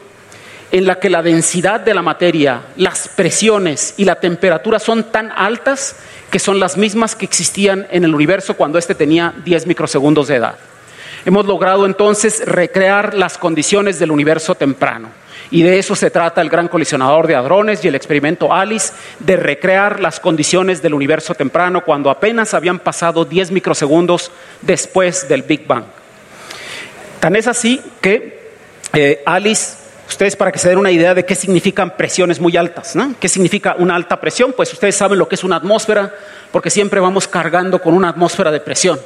en 0.72 0.86
la 0.86 1.00
que 1.00 1.10
la 1.10 1.22
densidad 1.22 1.80
de 1.80 1.94
la 1.94 2.01
materia, 2.01 2.62
las 2.75 3.08
presiones 3.08 3.94
y 3.96 4.04
la 4.04 4.15
temperatura 4.15 4.80
son 4.80 5.12
tan 5.12 5.32
altas 5.32 5.96
que 6.30 6.39
son 6.39 6.60
las 6.60 6.75
mismas 6.75 7.15
que 7.15 7.24
existían 7.24 7.88
en 7.89 8.04
el 8.04 8.13
universo 8.13 8.58
cuando 8.58 8.77
éste 8.77 8.96
tenía 8.96 9.34
10 9.46 9.68
microsegundos 9.68 10.27
de 10.27 10.36
edad. 10.36 10.56
Hemos 11.24 11.46
logrado 11.46 11.86
entonces 11.86 12.44
recrear 12.46 13.13
las 13.13 13.38
condiciones 13.38 13.98
del 13.98 14.12
universo 14.12 14.56
temprano. 14.56 15.08
Y 15.51 15.63
de 15.63 15.80
eso 15.80 15.96
se 15.96 16.12
trata 16.12 16.42
el 16.42 16.50
gran 16.50 16.68
colisionador 16.68 17.27
de 17.27 17.36
hadrones 17.36 17.86
y 17.86 17.88
el 17.88 17.96
experimento 17.96 18.51
ALICE, 18.51 18.94
de 19.20 19.38
recrear 19.38 20.01
las 20.01 20.20
condiciones 20.20 20.82
del 20.82 20.96
universo 20.96 21.34
temprano 21.34 21.86
cuando 21.86 22.10
apenas 22.10 22.54
habían 22.54 22.80
pasado 22.80 23.24
10 23.24 23.51
microsegundos 23.51 24.32
después 24.62 25.30
del 25.30 25.44
Big 25.44 25.65
Bang. 25.65 25.86
Tan 27.25 27.36
es 27.36 27.48
así 27.48 27.82
que 28.01 28.51
eh, 28.94 29.24
Alice, 29.25 29.77
ustedes 30.08 30.36
para 30.36 30.51
que 30.51 30.60
se 30.60 30.70
den 30.70 30.77
una 30.77 30.91
idea 30.91 31.15
de 31.15 31.25
qué 31.25 31.34
significan 31.34 31.98
presiones 31.98 32.39
muy 32.39 32.55
altas, 32.55 32.96
¿no? 32.96 33.15
¿Qué 33.20 33.27
significa 33.27 33.75
una 33.79 33.96
alta 33.96 34.22
presión? 34.22 34.53
Pues 34.55 34.72
ustedes 34.72 34.96
saben 34.96 35.17
lo 35.17 35.27
que 35.27 35.34
es 35.34 35.44
una 35.44 35.55
atmósfera, 35.55 36.13
porque 36.51 36.70
siempre 36.70 37.00
vamos 37.00 37.27
cargando 37.27 37.82
con 37.82 37.96
una 37.96 38.10
atmósfera 38.10 38.51
de 38.51 38.60
presión. 38.60 39.00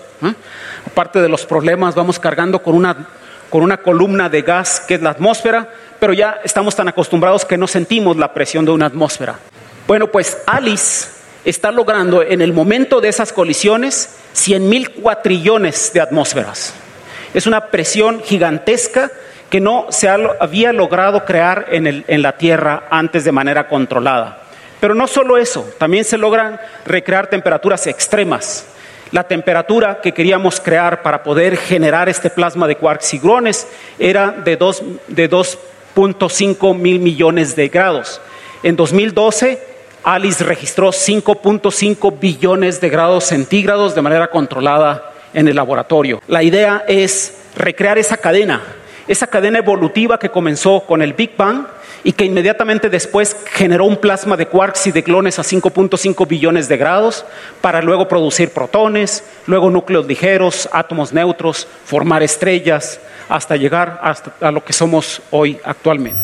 Aparte 0.86 1.22
de 1.22 1.30
los 1.30 1.46
problemas, 1.46 1.96
vamos 1.96 2.20
cargando 2.20 2.62
con 2.62 2.76
una, 2.76 3.08
con 3.50 3.64
una 3.64 3.78
columna 3.78 4.28
de 4.28 4.42
gas 4.42 4.82
que 4.86 4.96
es 4.96 5.02
la 5.02 5.12
atmósfera, 5.12 5.70
pero 5.98 6.12
ya 6.12 6.42
estamos 6.44 6.76
tan 6.76 6.90
acostumbrados 6.90 7.46
que 7.46 7.58
no 7.58 7.68
sentimos 7.68 8.18
la 8.18 8.34
presión 8.34 8.66
de 8.66 8.72
una 8.72 8.88
atmósfera. 8.88 9.40
Bueno, 9.88 10.08
pues 10.08 10.40
Alice 10.46 11.08
está 11.46 11.72
logrando 11.72 12.22
en 12.22 12.42
el 12.42 12.52
momento 12.52 13.00
de 13.00 13.08
esas 13.08 13.32
colisiones 13.32 14.10
100 14.34 14.68
mil 14.68 14.92
cuatrillones 14.92 15.94
de 15.94 16.02
atmósferas. 16.02 16.74
Es 17.34 17.48
una 17.48 17.68
presión 17.68 18.22
gigantesca 18.24 19.12
que 19.50 19.60
no 19.60 19.88
se 19.90 20.08
había 20.08 20.74
logrado 20.74 21.26
crear 21.26 21.68
en, 21.72 21.88
el, 21.88 22.06
en 22.08 22.22
la 22.22 22.38
Tierra 22.38 22.84
antes 22.90 23.24
de 23.24 23.32
manera 23.32 23.68
controlada. 23.68 24.44
Pero 24.80 24.96
no 24.96 25.08
solo 25.08 25.38
eso, 25.38 25.68
también 25.78 26.06
se 26.06 26.18
logran 26.18 26.60
recrear 26.86 27.28
temperaturas 27.28 27.86
extremas. 27.88 28.66
La 29.12 29.24
temperatura 29.24 30.02
que 30.02 30.14
queríamos 30.14 30.60
crear 30.60 31.02
para 31.02 31.24
poder 31.24 31.58
generar 31.58 32.10
este 32.10 32.30
plasma 32.30 32.68
de 32.68 32.78
quarks 32.78 33.16
y 33.16 33.20
grones 33.20 33.68
era 33.98 34.32
de 34.32 34.58
2.5 34.60 36.76
mil 36.76 37.00
millones 37.00 37.56
de 37.56 37.70
grados. 37.70 38.22
En 38.62 38.76
2012, 38.76 39.62
Alice 40.04 40.44
registró 40.44 40.90
5.5 40.90 42.20
billones 42.20 42.80
de 42.80 42.90
grados 42.90 43.26
centígrados 43.26 43.96
de 43.96 44.02
manera 44.02 44.30
controlada 44.30 45.12
en 45.34 45.48
el 45.48 45.56
laboratorio. 45.56 46.22
La 46.28 46.44
idea 46.44 46.84
es 46.88 47.38
recrear 47.56 47.98
esa 47.98 48.18
cadena, 48.18 48.62
esa 49.08 49.28
cadena 49.28 49.60
evolutiva 49.60 50.20
que 50.20 50.30
comenzó 50.30 50.82
con 50.82 51.02
el 51.02 51.14
Big 51.14 51.36
Bang 51.36 51.66
y 52.04 52.14
que 52.14 52.26
inmediatamente 52.26 52.90
después 52.90 53.36
generó 53.52 53.86
un 53.86 53.98
plasma 53.98 54.38
de 54.38 54.48
quarks 54.48 54.88
y 54.88 54.92
de 54.92 55.04
clones 55.04 55.40
a 55.40 55.44
5.5 55.44 56.28
billones 56.28 56.70
de 56.70 56.78
grados 56.78 57.26
para 57.62 57.82
luego 57.82 58.08
producir 58.08 58.52
protones, 58.52 59.24
luego 59.48 59.70
núcleos 59.70 60.06
ligeros, 60.06 60.70
átomos 60.72 61.14
neutros, 61.14 61.68
formar 61.86 62.24
estrellas, 62.24 63.00
hasta 63.28 63.56
llegar 63.56 64.00
hasta 64.02 64.34
a 64.46 64.52
lo 64.52 64.64
que 64.64 64.74
somos 64.74 65.22
hoy 65.32 65.60
actualmente. 65.64 66.20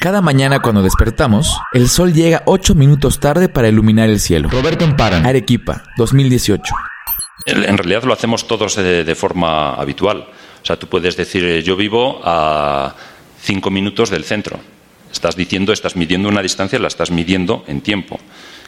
Cada 0.00 0.20
mañana 0.20 0.58
cuando 0.60 0.82
despertamos, 0.82 1.60
el 1.72 1.88
sol 1.88 2.12
llega 2.12 2.42
8 2.46 2.74
minutos 2.74 3.20
tarde 3.20 3.48
para 3.48 3.68
iluminar 3.68 4.10
el 4.10 4.18
cielo. 4.18 4.48
Roberto 4.50 4.84
Emparan, 4.84 5.24
Arequipa, 5.24 5.84
2018. 5.96 6.74
En 7.46 7.78
realidad 7.78 8.04
lo 8.04 8.12
hacemos 8.12 8.46
todos 8.46 8.76
de, 8.76 9.04
de 9.04 9.14
forma 9.14 9.74
habitual. 9.74 10.28
O 10.62 10.64
sea, 10.64 10.76
tú 10.76 10.86
puedes 10.86 11.16
decir, 11.16 11.44
eh, 11.44 11.62
yo 11.62 11.76
vivo 11.76 12.20
a 12.22 12.94
5 13.40 13.70
minutos 13.70 14.10
del 14.10 14.24
centro 14.24 14.60
Estás 15.12 15.36
diciendo, 15.36 15.72
estás 15.72 15.94
midiendo 15.94 16.28
una 16.28 16.42
distancia, 16.42 16.78
la 16.78 16.88
estás 16.88 17.10
midiendo 17.10 17.64
en 17.68 17.82
tiempo. 17.82 18.18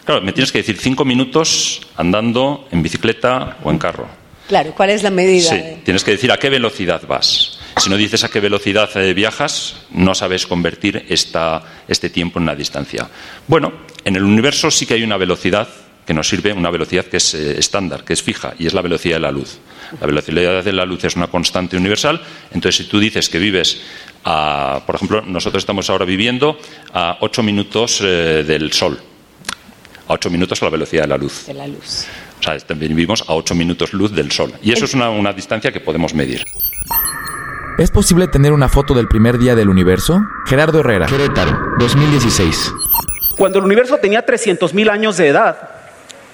Claro, 0.04 0.20
me 0.20 0.32
tienes 0.32 0.52
que 0.52 0.58
decir 0.58 0.76
cinco 0.78 1.06
minutos 1.06 1.80
andando 1.96 2.68
en 2.70 2.82
bicicleta 2.82 3.56
o 3.64 3.70
en 3.70 3.78
carro. 3.78 4.06
Claro, 4.46 4.74
¿cuál 4.76 4.90
es 4.90 5.02
la 5.02 5.10
medida? 5.10 5.48
Sí, 5.48 5.62
tienes 5.84 6.04
que 6.04 6.10
decir 6.10 6.30
a 6.30 6.36
qué 6.36 6.50
velocidad 6.50 7.00
vas. 7.08 7.58
Si 7.78 7.88
no 7.88 7.96
dices 7.96 8.22
a 8.24 8.28
qué 8.28 8.40
velocidad 8.40 8.94
eh, 8.96 9.14
viajas, 9.14 9.86
no 9.90 10.14
sabes 10.14 10.46
convertir 10.46 11.06
esta, 11.08 11.62
este 11.88 12.10
tiempo 12.10 12.38
en 12.38 12.42
una 12.42 12.54
distancia. 12.54 13.08
Bueno, 13.48 13.72
en 14.04 14.14
el 14.14 14.22
universo 14.22 14.70
sí 14.70 14.84
que 14.84 14.94
hay 14.94 15.02
una 15.02 15.16
velocidad 15.16 15.66
que 16.06 16.14
nos 16.14 16.28
sirve, 16.28 16.52
una 16.52 16.70
velocidad 16.70 17.06
que 17.06 17.16
es 17.16 17.34
eh, 17.34 17.58
estándar, 17.58 18.04
que 18.04 18.12
es 18.12 18.22
fija, 18.22 18.54
y 18.58 18.66
es 18.66 18.74
la 18.74 18.82
velocidad 18.82 19.16
de 19.16 19.20
la 19.20 19.32
luz. 19.32 19.58
La 20.00 20.06
velocidad 20.06 20.64
de 20.64 20.72
la 20.72 20.84
luz 20.84 21.04
es 21.04 21.16
una 21.16 21.28
constante 21.28 21.76
universal, 21.76 22.20
entonces 22.52 22.84
si 22.84 22.90
tú 22.90 22.98
dices 22.98 23.28
que 23.28 23.38
vives 23.38 23.80
por 24.24 24.94
ejemplo, 24.94 25.22
nosotros 25.22 25.62
estamos 25.62 25.90
ahora 25.90 26.04
viviendo 26.04 26.58
a 26.92 27.18
8 27.20 27.42
minutos 27.42 28.00
eh, 28.02 28.44
del 28.46 28.72
Sol, 28.72 28.98
a 30.08 30.12
8 30.14 30.30
minutos 30.30 30.62
a 30.62 30.64
la 30.64 30.70
velocidad 30.70 31.02
de 31.02 31.08
la 31.08 31.18
luz. 31.18 31.46
De 31.46 31.54
la 31.54 31.66
luz. 31.66 32.06
O 32.40 32.42
sea, 32.42 32.56
vivimos 32.74 33.22
a 33.28 33.34
8 33.34 33.54
minutos 33.54 33.92
luz 33.92 34.12
del 34.12 34.32
Sol. 34.32 34.52
Y 34.62 34.72
eso 34.72 34.86
es 34.86 34.94
una, 34.94 35.10
una 35.10 35.32
distancia 35.32 35.72
que 35.72 35.80
podemos 35.80 36.14
medir. 36.14 36.42
¿Es 37.78 37.90
posible 37.90 38.28
tener 38.28 38.52
una 38.52 38.68
foto 38.68 38.94
del 38.94 39.08
primer 39.08 39.38
día 39.38 39.54
del 39.54 39.68
universo? 39.68 40.20
Gerardo 40.46 40.80
Herrera, 40.80 41.06
Querétaro, 41.06 41.58
2016. 41.78 42.72
Cuando 43.36 43.58
el 43.58 43.64
universo 43.64 43.98
tenía 43.98 44.24
300.000 44.24 44.90
años 44.90 45.16
de 45.16 45.28
edad, 45.28 45.73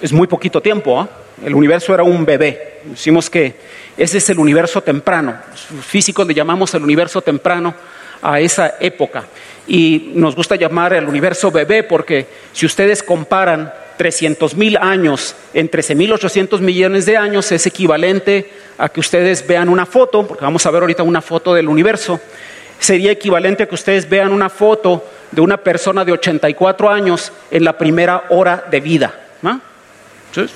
es 0.00 0.12
muy 0.12 0.26
poquito 0.26 0.60
tiempo, 0.60 1.02
¿eh? 1.02 1.46
el 1.46 1.54
universo 1.54 1.92
era 1.94 2.02
un 2.02 2.24
bebé. 2.24 2.80
Decimos 2.84 3.28
que 3.28 3.54
ese 3.96 4.18
es 4.18 4.30
el 4.30 4.38
universo 4.38 4.80
temprano. 4.80 5.36
Los 5.74 5.84
físicos 5.84 6.26
le 6.26 6.34
llamamos 6.34 6.72
el 6.74 6.82
universo 6.82 7.20
temprano 7.20 7.74
a 8.22 8.40
esa 8.40 8.74
época. 8.80 9.24
Y 9.66 10.12
nos 10.14 10.34
gusta 10.34 10.56
llamar 10.56 10.92
el 10.94 11.06
universo 11.06 11.50
bebé 11.50 11.82
porque 11.82 12.26
si 12.52 12.66
ustedes 12.66 13.02
comparan 13.02 13.72
300 13.96 14.56
mil 14.56 14.76
años 14.78 15.36
en 15.52 15.70
13.800 15.70 16.60
millones 16.60 17.06
de 17.06 17.16
años, 17.16 17.52
es 17.52 17.66
equivalente 17.66 18.50
a 18.78 18.88
que 18.88 19.00
ustedes 19.00 19.46
vean 19.46 19.68
una 19.68 19.84
foto, 19.84 20.26
porque 20.26 20.44
vamos 20.44 20.64
a 20.64 20.70
ver 20.70 20.82
ahorita 20.82 21.02
una 21.02 21.20
foto 21.20 21.52
del 21.52 21.68
universo, 21.68 22.18
sería 22.78 23.12
equivalente 23.12 23.64
a 23.64 23.66
que 23.66 23.74
ustedes 23.74 24.08
vean 24.08 24.32
una 24.32 24.48
foto 24.48 25.04
de 25.30 25.42
una 25.42 25.58
persona 25.58 26.04
de 26.04 26.12
84 26.12 26.88
años 26.88 27.30
en 27.50 27.64
la 27.64 27.76
primera 27.76 28.24
hora 28.30 28.64
de 28.70 28.80
vida. 28.80 29.29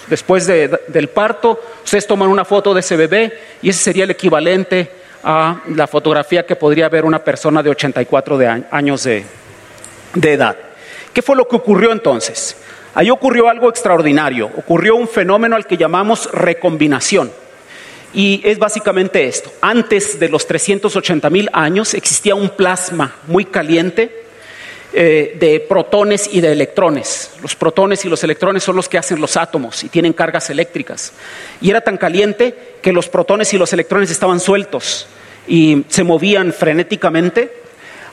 Después 0.09 0.47
del 0.47 1.09
parto, 1.09 1.61
ustedes 1.85 2.07
toman 2.07 2.29
una 2.29 2.45
foto 2.45 2.73
de 2.73 2.81
ese 2.81 2.97
bebé 2.97 3.33
y 3.63 3.71
ese 3.71 3.83
sería 3.83 4.05
el 4.05 4.11
equivalente 4.11 4.91
a 5.23 5.61
la 5.75 5.87
fotografía 5.87 6.45
que 6.45 6.57
podría 6.57 6.89
ver 6.89 7.05
una 7.05 7.19
persona 7.19 7.63
de 7.63 7.71
84 7.71 8.39
años 8.71 9.05
de, 9.05 9.25
de 10.15 10.33
edad. 10.33 10.57
¿Qué 11.13 11.23
fue 11.23 11.37
lo 11.37 11.49
que 11.49 11.57
ocurrió 11.57 11.93
entonces? 11.93 12.57
Ahí 12.95 13.11
ocurrió 13.11 13.49
algo 13.49 13.69
extraordinario, 13.69 14.47
ocurrió 14.57 14.95
un 14.95 15.09
fenómeno 15.09 15.57
al 15.57 15.67
que 15.67 15.77
llamamos 15.77 16.31
recombinación. 16.31 17.33
Y 18.13 18.41
es 18.45 18.59
básicamente 18.59 19.27
esto. 19.27 19.51
Antes 19.61 20.21
de 20.21 20.29
los 20.29 20.47
380 20.47 21.29
mil 21.31 21.51
años 21.53 21.95
existía 21.95 22.37
un 22.37 22.51
plasma 22.51 23.17
muy 23.27 23.45
caliente 23.45 24.24
eh, 24.97 25.37
de 25.41 25.59
protones 25.59 26.29
y 26.33 26.41
de 26.41 26.53
electrones. 26.53 27.33
Los 27.43 27.57
protones 27.57 28.05
y 28.05 28.09
los 28.09 28.23
electrones 28.23 28.63
son 28.63 28.77
los 28.77 28.89
que 28.89 28.97
hacen 28.97 29.21
los 29.21 29.37
átomos 29.37 29.83
y 29.83 29.89
tienen 29.89 30.13
cargas 30.13 30.51
eléctricas. 30.51 31.13
Y 31.61 31.71
era 31.71 31.81
tan 31.81 31.97
caliente 31.97 32.55
que 32.81 32.93
los 32.93 33.09
protones 33.09 33.53
y 33.53 33.59
los 33.59 33.73
electrones 33.73 34.13
estaban 34.13 34.39
sueltos 34.39 35.09
y 35.49 35.85
se 35.89 36.05
movían 36.05 36.53
frenéticamente 36.53 37.51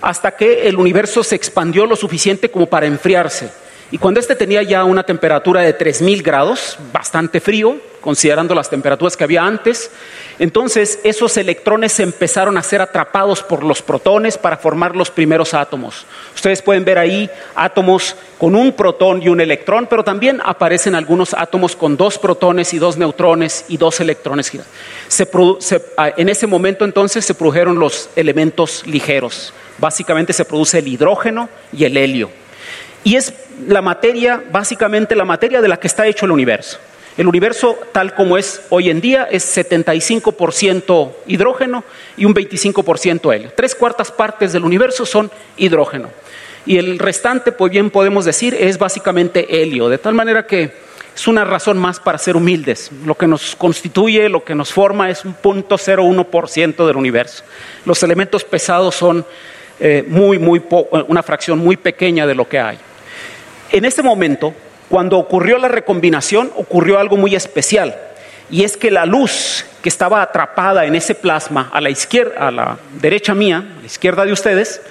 hasta 0.01 0.31
que 0.31 0.67
el 0.67 0.75
universo 0.75 1.23
se 1.23 1.35
expandió 1.35 1.85
lo 1.85 1.95
suficiente 1.95 2.49
como 2.49 2.65
para 2.65 2.87
enfriarse. 2.87 3.51
Y 3.91 3.97
cuando 3.97 4.21
este 4.21 4.37
tenía 4.37 4.63
ya 4.63 4.85
una 4.85 5.03
temperatura 5.03 5.61
de 5.61 5.73
3000 5.73 6.23
grados, 6.23 6.77
bastante 6.93 7.41
frío, 7.41 7.75
considerando 7.99 8.55
las 8.55 8.69
temperaturas 8.69 9.17
que 9.17 9.25
había 9.25 9.43
antes, 9.43 9.91
entonces 10.39 10.99
esos 11.03 11.35
electrones 11.35 11.99
empezaron 11.99 12.57
a 12.57 12.63
ser 12.63 12.81
atrapados 12.81 13.43
por 13.43 13.65
los 13.65 13.81
protones 13.81 14.37
para 14.37 14.55
formar 14.55 14.95
los 14.95 15.11
primeros 15.11 15.53
átomos. 15.53 16.05
Ustedes 16.33 16.61
pueden 16.61 16.85
ver 16.85 16.97
ahí 16.97 17.29
átomos 17.53 18.15
con 18.37 18.55
un 18.55 18.71
protón 18.71 19.21
y 19.21 19.27
un 19.27 19.41
electrón, 19.41 19.87
pero 19.89 20.05
también 20.05 20.41
aparecen 20.43 20.95
algunos 20.95 21.33
átomos 21.33 21.75
con 21.75 21.97
dos 21.97 22.17
protones 22.17 22.73
y 22.73 22.79
dos 22.79 22.95
neutrones 22.95 23.65
y 23.67 23.75
dos 23.75 23.99
electrones. 23.99 24.53
en 26.17 26.29
ese 26.29 26.47
momento 26.47 26.85
entonces 26.85 27.25
se 27.25 27.35
produjeron 27.35 27.77
los 27.77 28.09
elementos 28.15 28.83
ligeros. 28.87 29.53
Básicamente 29.79 30.31
se 30.31 30.45
produce 30.45 30.79
el 30.79 30.87
hidrógeno 30.87 31.49
y 31.73 31.83
el 31.83 31.97
helio. 31.97 32.41
Y 33.03 33.15
es 33.15 33.33
la 33.67 33.81
materia, 33.81 34.43
básicamente 34.51 35.15
la 35.15 35.25
materia 35.25 35.61
de 35.61 35.67
la 35.67 35.77
que 35.77 35.87
está 35.87 36.05
hecho 36.07 36.25
el 36.25 36.31
universo. 36.31 36.79
El 37.17 37.27
universo, 37.27 37.77
tal 37.91 38.15
como 38.15 38.37
es 38.37 38.61
hoy 38.69 38.89
en 38.89 39.01
día, 39.01 39.27
es 39.29 39.57
75% 39.57 41.11
hidrógeno 41.27 41.83
y 42.15 42.25
un 42.25 42.33
25% 42.33 43.35
helio. 43.35 43.51
Tres 43.55 43.75
cuartas 43.75 44.11
partes 44.11 44.53
del 44.53 44.63
universo 44.63 45.05
son 45.05 45.29
hidrógeno. 45.57 46.09
Y 46.65 46.77
el 46.77 46.99
restante, 46.99 47.51
pues 47.51 47.71
bien 47.71 47.89
podemos 47.89 48.23
decir, 48.23 48.55
es 48.57 48.77
básicamente 48.77 49.61
helio. 49.61 49.89
De 49.89 49.97
tal 49.97 50.13
manera 50.13 50.45
que 50.45 50.71
es 51.13 51.27
una 51.27 51.43
razón 51.43 51.77
más 51.77 51.99
para 51.99 52.17
ser 52.17 52.37
humildes. 52.37 52.91
Lo 53.05 53.15
que 53.15 53.27
nos 53.27 53.55
constituye, 53.55 54.29
lo 54.29 54.43
que 54.43 54.55
nos 54.55 54.71
forma 54.71 55.09
es 55.09 55.25
un 55.25 55.33
punto 55.33 55.75
0,1% 55.77 56.87
del 56.87 56.95
universo. 56.95 57.43
Los 57.85 58.01
elementos 58.03 58.45
pesados 58.45 58.95
son 58.95 59.25
eh, 59.79 60.05
muy, 60.07 60.39
muy 60.39 60.61
una 61.07 61.23
fracción 61.23 61.59
muy 61.59 61.75
pequeña 61.75 62.25
de 62.25 62.35
lo 62.35 62.47
que 62.47 62.59
hay. 62.59 62.77
En 63.71 63.85
ese 63.85 64.03
momento, 64.03 64.53
cuando 64.89 65.17
ocurrió 65.17 65.57
la 65.57 65.69
recombinación, 65.69 66.51
ocurrió 66.55 66.99
algo 66.99 67.15
muy 67.15 67.35
especial. 67.35 67.95
Y 68.49 68.63
es 68.63 68.75
que 68.75 68.91
la 68.91 69.05
luz 69.05 69.65
que 69.81 69.87
estaba 69.87 70.21
atrapada 70.21 70.85
en 70.85 70.95
ese 70.95 71.15
plasma 71.15 71.69
a 71.71 71.79
la 71.79 71.89
izquierda, 71.89 72.47
a 72.47 72.51
la 72.51 72.77
derecha 72.99 73.33
mía, 73.33 73.63
a 73.77 73.79
la 73.79 73.85
izquierda 73.85 74.25
de 74.25 74.33
ustedes, 74.33 74.81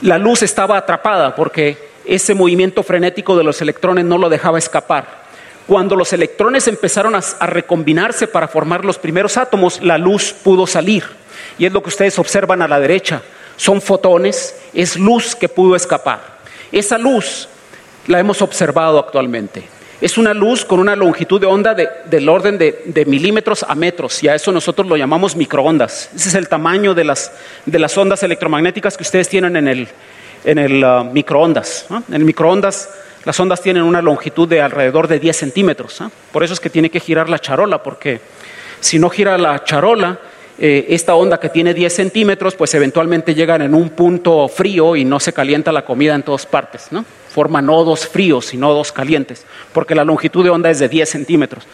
la 0.00 0.18
luz 0.18 0.42
estaba 0.42 0.78
atrapada 0.78 1.34
porque 1.34 1.76
ese 2.06 2.34
movimiento 2.34 2.84
frenético 2.84 3.36
de 3.36 3.42
los 3.42 3.60
electrones 3.60 4.04
no 4.04 4.16
lo 4.16 4.28
dejaba 4.28 4.58
escapar. 4.58 5.24
Cuando 5.66 5.96
los 5.96 6.12
electrones 6.12 6.68
empezaron 6.68 7.16
a, 7.16 7.20
a, 7.40 7.46
recombinarse 7.46 8.28
para 8.28 8.46
formar 8.46 8.84
los 8.84 8.98
primeros 8.98 9.36
átomos, 9.36 9.82
la 9.82 9.98
luz 9.98 10.32
pudo 10.32 10.66
salir. 10.68 11.04
Y 11.58 11.66
es 11.66 11.72
lo 11.72 11.82
que 11.82 11.88
ustedes 11.88 12.18
observan 12.18 12.62
a 12.62 12.68
la 12.68 12.78
derecha. 12.78 13.22
Son 13.56 13.80
fotones, 13.80 14.54
es 14.72 14.96
luz 14.96 15.34
que 15.34 15.48
pudo 15.48 15.74
escapar. 15.74 16.20
Esa 16.70 16.98
luz 16.98 17.48
la 18.06 18.18
hemos 18.18 18.42
observado 18.42 18.98
actualmente. 18.98 19.68
Es 20.00 20.18
una 20.18 20.34
luz 20.34 20.64
con 20.64 20.80
una 20.80 20.96
longitud 20.96 21.40
de 21.40 21.46
onda 21.46 21.74
del 21.74 22.28
orden 22.28 22.58
de, 22.58 23.04
milímetros 23.06 23.64
a 23.66 23.74
metros, 23.74 24.22
y 24.22 24.28
a 24.28 24.34
eso 24.34 24.52
nosotros 24.52 24.86
lo 24.86 24.96
llamamos 24.96 25.36
microondas. 25.36 26.10
Ese 26.14 26.28
es 26.28 26.34
el 26.34 26.48
tamaño 26.48 26.94
de 26.94 27.04
las, 27.04 27.32
de 27.64 27.78
las 27.78 27.96
ondas 27.96 28.22
electromagnéticas 28.22 28.96
que 28.96 29.02
ustedes 29.02 29.28
tienen 29.28 29.56
en 29.56 29.68
el, 29.68 29.88
en 30.44 30.58
el 30.58 30.84
uh, 30.84 31.04
microondas. 31.04 31.86
En 32.08 32.14
el 32.14 32.24
microondas 32.24 32.90
Las 33.24 33.40
ondas 33.40 33.62
tienen 33.62 33.82
una 33.84 34.02
longitud 34.02 34.46
de 34.46 34.60
alrededor 34.60 35.08
de 35.08 35.18
10 35.18 35.36
centímetros. 35.36 36.00
¿ah? 36.02 36.10
Por 36.32 36.44
eso 36.44 36.52
es 36.52 36.60
que 36.60 36.68
tiene 36.68 36.90
que 36.90 37.00
girar 37.00 37.30
la 37.30 37.38
charola, 37.38 37.82
porque 37.82 38.20
si 38.80 38.98
no 38.98 39.08
gira 39.08 39.38
la 39.38 39.64
charola, 39.64 40.18
eh, 40.58 40.86
esta 40.90 41.14
onda 41.14 41.40
que 41.40 41.48
tiene 41.48 41.72
10 41.72 41.92
centímetros, 41.94 42.54
pues 42.54 42.74
eventualmente 42.74 43.34
llegan 43.34 43.62
en 43.62 43.74
un 43.74 43.90
punto 43.90 44.48
frío 44.48 44.94
y 44.94 45.04
no 45.04 45.18
se 45.18 45.32
calienta 45.32 45.72
la 45.72 45.86
comida 45.86 46.14
en 46.14 46.22
todas 46.22 46.44
partes, 46.44 46.88
¿no? 46.90 47.04
Forma 47.34 47.60
nodos 47.60 48.06
fríos 48.06 48.54
y 48.54 48.56
nodos 48.56 48.92
calientes, 48.92 49.44
porque 49.72 49.96
la 49.96 50.04
longitud 50.04 50.44
de 50.44 50.50
onda 50.50 50.70
es 50.70 50.78
de 50.78 50.88
10 50.88 51.08
centímetros. 51.08 51.64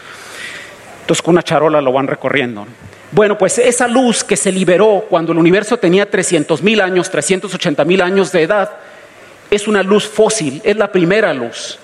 Entonces 1.01 1.21
con 1.21 1.35
una 1.35 1.43
charola 1.43 1.81
lo 1.81 1.93
van 1.93 2.07
recorriendo. 2.07 2.65
Bueno, 3.11 3.37
pues 3.37 3.59
esa 3.59 3.87
luz 3.87 4.23
que 4.23 4.35
se 4.37 4.51
liberó 4.51 5.05
cuando 5.07 5.33
el 5.33 5.37
universo 5.37 5.77
tenía 5.77 6.09
300 6.09 6.63
mil 6.63 6.81
años, 6.81 7.11
380 7.11 7.85
mil 7.85 8.01
años 8.01 8.31
de 8.31 8.41
edad, 8.41 8.71
es 9.51 9.67
una 9.67 9.83
luz 9.83 10.07
fósil, 10.07 10.61
es 10.63 10.77
la 10.77 10.91
primera 10.91 11.31
luz. 11.31 11.77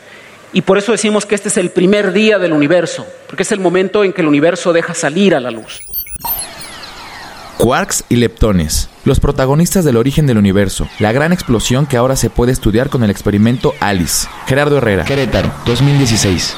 Y 0.53 0.62
por 0.62 0.79
eso 0.79 0.91
decimos 0.93 1.27
que 1.27 1.36
este 1.36 1.50
es 1.50 1.57
el 1.57 1.69
primer 1.69 2.13
día 2.13 2.39
del 2.39 2.53
universo, 2.53 3.05
porque 3.27 3.43
es 3.43 3.51
el 3.51 3.60
momento 3.60 4.03
en 4.03 4.12
que 4.12 4.22
el 4.22 4.27
universo 4.27 4.74
deja 4.74 4.96
salir 4.96 5.36
a 5.36 5.39
la 5.39 5.51
luz. 5.51 5.81
Quarks 7.57 8.03
y 8.07 8.17
leptones, 8.17 8.87
los 9.03 9.19
protagonistas 9.19 9.83
del 9.83 9.97
origen 9.97 10.27
del 10.27 10.37
universo, 10.37 10.87
la 10.99 11.11
gran 11.11 11.33
explosión 11.33 11.87
que 11.87 11.97
ahora 11.97 12.15
se 12.15 12.29
puede 12.29 12.51
estudiar 12.51 12.89
con 12.89 13.03
el 13.03 13.09
experimento 13.09 13.73
ALICE. 13.79 14.27
Gerardo 14.45 14.77
Herrera, 14.77 15.05
Querétaro, 15.05 15.51
2016. 15.65 16.55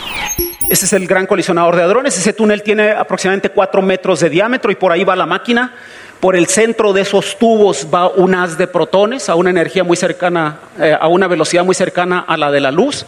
Ese 0.70 0.86
es 0.86 0.94
el 0.94 1.08
gran 1.08 1.26
colisionador 1.26 1.78
de 1.78 1.84
hadrones. 1.84 2.18
Ese 2.18 2.34
túnel 2.34 2.62
tiene 2.62 2.92
aproximadamente 2.92 3.50
4 3.50 3.82
metros 3.82 4.20
de 4.20 4.30
diámetro 4.30 4.72
y 4.72 4.76
por 4.76 4.92
ahí 4.92 5.04
va 5.04 5.16
la 5.16 5.26
máquina. 5.26 5.74
Por 6.20 6.36
el 6.36 6.48
centro 6.48 6.92
de 6.92 7.02
esos 7.02 7.38
tubos 7.38 7.88
va 7.94 8.10
un 8.10 8.36
haz 8.36 8.58
de 8.58 8.68
protones 8.68 9.30
a 9.30 9.36
una 9.36 9.52
energía 9.52 9.86
muy 9.86 9.96
cercana, 9.96 10.60
eh, 10.78 10.94
a 11.00 11.08
una 11.08 11.28
velocidad 11.28 11.64
muy 11.64 11.76
cercana 11.76 12.26
a 12.28 12.36
la 12.36 12.52
de 12.52 12.60
la 12.60 12.72
luz 12.72 13.06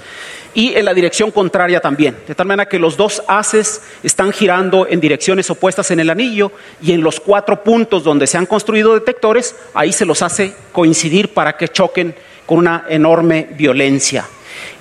y 0.54 0.76
en 0.76 0.86
la 0.86 0.94
dirección 0.94 1.30
contraria 1.30 1.82
también. 1.82 2.16
De 2.26 2.36
tal 2.36 2.48
manera 2.48 2.70
que 2.70 2.80
los 2.80 2.96
dos 2.96 3.22
haces 3.28 3.82
están 4.02 4.32
girando 4.32 4.88
en 4.88 5.02
direcciones 5.02 5.50
opuestas 5.50 5.92
en 5.92 6.00
el 6.00 6.10
anillo 6.10 6.54
y 6.82 6.94
en 6.94 7.02
los 7.02 7.20
cuatro 7.20 7.62
puntos 7.64 8.06
donde 8.06 8.28
se 8.28 8.38
han 8.38 8.46
construido 8.46 8.94
detectores, 8.94 9.58
ahí 9.74 9.92
se 9.92 10.06
los 10.06 10.22
hace 10.22 10.54
coincidir 10.72 11.34
para 11.34 11.58
que 11.58 11.68
choquen 11.68 12.16
con 12.46 12.60
una 12.60 12.86
enorme 12.88 13.50
violencia. 13.58 14.26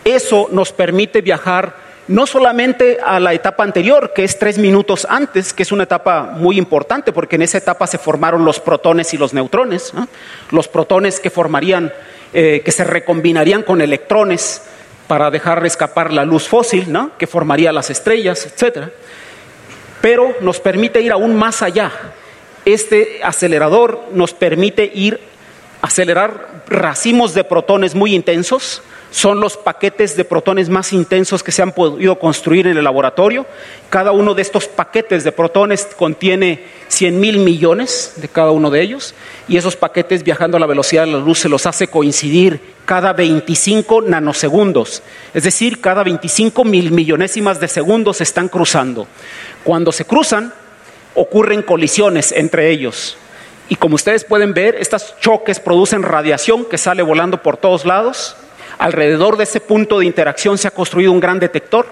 Eso 0.05 0.49
nos 0.53 0.71
permite 0.71 1.21
viajar 1.21 1.75
no 2.09 2.27
solamente 2.27 2.99
a 3.05 3.21
la 3.21 3.33
etapa 3.35 3.63
anterior, 3.63 4.13
que 4.15 4.25
es 4.25 4.39
tres 4.39 4.59
minutos 4.59 5.07
antes, 5.09 5.53
que 5.53 5.63
es 5.63 5.73
una 5.73 5.85
etapa 5.85 6.23
muy 6.23 6.59
importante, 6.59 7.13
porque 7.13 7.37
en 7.37 7.43
esa 7.43 7.59
etapa 7.59 7.87
se 7.87 7.99
formaron 7.99 8.45
los 8.45 8.61
protones 8.61 9.15
y 9.15 9.19
los 9.19 9.33
neutrones, 9.33 9.93
los 10.51 10.69
protones 10.69 11.21
que 11.21 11.31
formarían, 11.31 11.93
eh, 12.33 12.63
que 12.65 12.73
se 12.73 12.85
recombinarían 12.85 13.63
con 13.63 13.81
electrones 13.81 14.63
para 15.07 15.31
dejar 15.31 15.65
escapar 15.67 16.13
la 16.13 16.25
luz 16.25 16.49
fósil, 16.49 16.93
¿no? 16.93 17.11
que 17.19 17.27
formaría 17.27 17.73
las 17.73 17.91
estrellas, 17.91 18.47
etc. 18.47 18.89
Pero 20.01 20.35
nos 20.41 20.61
permite 20.61 21.01
ir 21.01 21.13
aún 21.13 21.37
más 21.37 21.63
allá. 21.63 21.93
Este 22.65 23.21
acelerador 23.23 24.05
nos 24.13 24.35
permite 24.35 24.91
ir 24.95 25.21
acelerar 25.83 26.63
racimos 26.69 27.35
de 27.35 27.45
protones 27.45 27.95
muy 27.95 28.15
intensos, 28.15 28.83
son 29.11 29.41
los 29.41 29.57
paquetes 29.57 30.17
de 30.17 30.25
protones 30.25 30.69
más 30.69 30.93
intensos 30.93 31.43
que 31.43 31.53
se 31.53 31.63
han 31.63 31.73
podido 31.73 32.19
construir 32.19 32.67
en 32.67 32.77
el 32.77 32.85
laboratorio. 32.85 33.45
Cada 33.89 34.13
uno 34.13 34.35
de 34.35 34.43
estos 34.43 34.69
paquetes 34.69 35.25
de 35.25 35.33
protones 35.33 35.89
contiene 35.97 36.65
100 36.89 37.19
mil 37.19 37.39
millones 37.39 38.15
de 38.17 38.29
cada 38.29 38.53
uno 38.53 38.71
de 38.71 38.81
ellos 38.81 39.15
y 39.49 39.57
esos 39.57 39.77
paquetes 39.77 40.23
viajando 40.23 40.57
a 40.57 40.61
la 40.61 40.67
velocidad 40.67 41.07
de 41.07 41.13
la 41.13 41.19
luz 41.19 41.41
se 41.41 41.49
los 41.49 41.67
hace 41.67 41.89
coincidir 41.89 42.61
cada 42.85 43.13
25 43.13 44.03
nanosegundos. 44.03 45.03
Es 45.35 45.43
decir, 45.43 45.81
cada 45.81 46.05
25 46.05 46.65
mil 46.65 46.93
millonésimas 46.93 47.59
de 47.59 47.69
segundos 47.69 48.19
se 48.19 48.25
están 48.25 48.49
cruzando. 48.49 49.09
Cuando 49.65 49.91
se 49.91 50.05
cruzan, 50.05 50.55
ocurren 51.15 51.63
colisiones 51.63 52.31
entre 52.31 52.71
ellos. 52.71 53.17
Y 53.69 53.77
como 53.77 53.97
ustedes 53.97 54.25
pueden 54.25 54.55
ver, 54.55 54.77
estos 54.77 55.15
choques 55.21 55.61
producen 55.61 56.03
radiación 56.03 56.65
que 56.65 56.79
sale 56.79 57.03
volando 57.03 57.43
por 57.43 57.57
todos 57.57 57.85
lados 57.85 58.37
Alrededor 58.81 59.37
de 59.37 59.45
ese 59.45 59.61
punto 59.61 59.99
de 59.99 60.07
interacción 60.07 60.57
se 60.57 60.67
ha 60.67 60.71
construido 60.71 61.13
un 61.13 61.21
gran 61.21 61.39
detector 61.39 61.87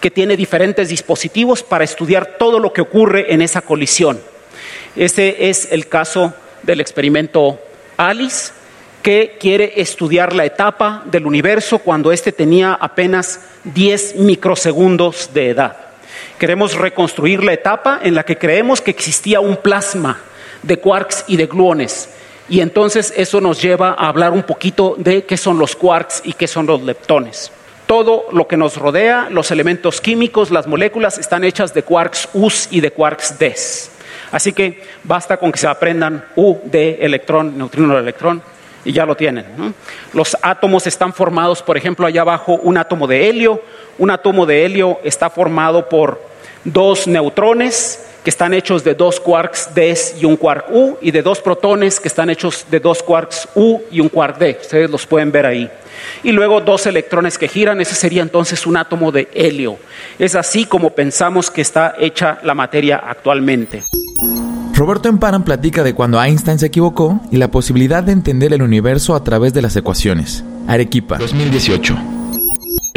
que 0.00 0.12
tiene 0.12 0.36
diferentes 0.36 0.88
dispositivos 0.88 1.64
para 1.64 1.82
estudiar 1.82 2.38
todo 2.38 2.60
lo 2.60 2.72
que 2.72 2.82
ocurre 2.82 3.34
en 3.34 3.42
esa 3.42 3.62
colisión. 3.62 4.20
Ese 4.94 5.50
es 5.50 5.72
el 5.72 5.88
caso 5.88 6.32
del 6.62 6.80
experimento 6.80 7.58
ALICE, 7.96 8.52
que 9.02 9.38
quiere 9.40 9.72
estudiar 9.80 10.32
la 10.32 10.44
etapa 10.44 11.02
del 11.06 11.26
universo 11.26 11.80
cuando 11.80 12.12
éste 12.12 12.30
tenía 12.30 12.74
apenas 12.74 13.40
10 13.64 14.14
microsegundos 14.16 15.30
de 15.34 15.50
edad. 15.50 15.76
Queremos 16.38 16.76
reconstruir 16.76 17.42
la 17.42 17.54
etapa 17.54 17.98
en 18.04 18.14
la 18.14 18.22
que 18.22 18.38
creemos 18.38 18.80
que 18.80 18.92
existía 18.92 19.40
un 19.40 19.56
plasma 19.56 20.20
de 20.62 20.76
quarks 20.76 21.24
y 21.26 21.36
de 21.36 21.46
gluones 21.46 22.08
y 22.50 22.60
entonces 22.60 23.14
eso 23.16 23.40
nos 23.40 23.62
lleva 23.62 23.94
a 23.96 24.08
hablar 24.08 24.32
un 24.32 24.42
poquito 24.42 24.96
de 24.98 25.22
qué 25.24 25.36
son 25.36 25.58
los 25.58 25.76
quarks 25.76 26.22
y 26.24 26.32
qué 26.32 26.48
son 26.48 26.66
los 26.66 26.82
leptones. 26.82 27.52
Todo 27.86 28.26
lo 28.32 28.48
que 28.48 28.56
nos 28.56 28.76
rodea, 28.76 29.28
los 29.30 29.52
elementos 29.52 30.00
químicos, 30.00 30.50
las 30.50 30.66
moléculas, 30.66 31.16
están 31.16 31.44
hechas 31.44 31.72
de 31.72 31.84
quarks 31.84 32.28
Us 32.34 32.66
y 32.72 32.80
de 32.80 32.90
quarks 32.90 33.38
Des. 33.38 33.92
Así 34.32 34.52
que 34.52 34.82
basta 35.04 35.36
con 35.36 35.52
que 35.52 35.58
se 35.58 35.68
aprendan 35.68 36.24
U, 36.34 36.58
D, 36.64 36.98
electrón, 37.00 37.56
neutrino, 37.56 37.96
electrón, 37.96 38.42
y 38.84 38.92
ya 38.92 39.06
lo 39.06 39.16
tienen. 39.16 39.74
Los 40.12 40.36
átomos 40.42 40.88
están 40.88 41.12
formados, 41.12 41.62
por 41.62 41.76
ejemplo, 41.76 42.04
allá 42.04 42.22
abajo 42.22 42.58
un 42.62 42.78
átomo 42.78 43.06
de 43.06 43.28
helio. 43.28 43.62
Un 43.98 44.10
átomo 44.10 44.44
de 44.44 44.64
helio 44.64 44.98
está 45.04 45.30
formado 45.30 45.88
por 45.88 46.20
dos 46.64 47.06
neutrones 47.06 48.09
que 48.22 48.30
están 48.30 48.54
hechos 48.54 48.84
de 48.84 48.94
dos 48.94 49.18
quarks 49.20 49.70
D 49.74 49.96
y 50.20 50.24
un 50.24 50.36
quark 50.36 50.66
U, 50.70 50.96
y 51.00 51.10
de 51.10 51.22
dos 51.22 51.40
protones 51.40 51.98
que 51.98 52.08
están 52.08 52.30
hechos 52.30 52.66
de 52.70 52.80
dos 52.80 53.02
quarks 53.02 53.48
U 53.54 53.80
y 53.90 54.00
un 54.00 54.08
quark 54.08 54.38
D. 54.38 54.58
Ustedes 54.60 54.90
los 54.90 55.06
pueden 55.06 55.32
ver 55.32 55.46
ahí. 55.46 55.70
Y 56.22 56.32
luego 56.32 56.60
dos 56.60 56.86
electrones 56.86 57.38
que 57.38 57.48
giran, 57.48 57.80
ese 57.80 57.94
sería 57.94 58.22
entonces 58.22 58.66
un 58.66 58.76
átomo 58.76 59.12
de 59.12 59.28
helio. 59.34 59.78
Es 60.18 60.34
así 60.34 60.64
como 60.64 60.90
pensamos 60.90 61.50
que 61.50 61.62
está 61.62 61.94
hecha 61.98 62.38
la 62.42 62.54
materia 62.54 62.96
actualmente. 62.96 63.82
Roberto 64.74 65.10
Emparan 65.10 65.44
platica 65.44 65.82
de 65.82 65.94
cuando 65.94 66.22
Einstein 66.22 66.58
se 66.58 66.66
equivocó 66.66 67.20
y 67.30 67.36
la 67.36 67.50
posibilidad 67.50 68.02
de 68.02 68.12
entender 68.12 68.52
el 68.54 68.62
universo 68.62 69.14
a 69.14 69.22
través 69.22 69.52
de 69.52 69.60
las 69.62 69.76
ecuaciones. 69.76 70.42
Arequipa, 70.66 71.18
2018. 71.18 72.19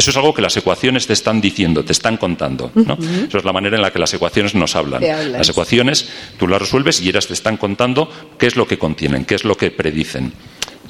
Eso 0.04 0.10
es 0.10 0.16
algo 0.18 0.34
que 0.34 0.42
las 0.42 0.54
ecuaciones 0.54 1.06
te 1.06 1.14
están 1.14 1.40
diciendo, 1.40 1.82
te 1.82 1.92
están 1.92 2.18
contando. 2.18 2.70
¿no? 2.74 2.98
Eso 3.26 3.38
es 3.38 3.44
la 3.44 3.54
manera 3.54 3.76
en 3.76 3.80
la 3.80 3.90
que 3.90 3.98
las 3.98 4.12
ecuaciones 4.12 4.54
nos 4.54 4.76
hablan. 4.76 5.02
Las 5.32 5.48
ecuaciones 5.48 6.10
tú 6.38 6.46
las 6.46 6.60
resuelves 6.60 7.00
y 7.00 7.08
ellas 7.08 7.26
te 7.26 7.32
están 7.32 7.56
contando 7.56 8.10
qué 8.38 8.44
es 8.44 8.54
lo 8.54 8.66
que 8.66 8.76
contienen, 8.76 9.24
qué 9.24 9.34
es 9.34 9.44
lo 9.44 9.56
que 9.56 9.70
predicen. 9.70 10.34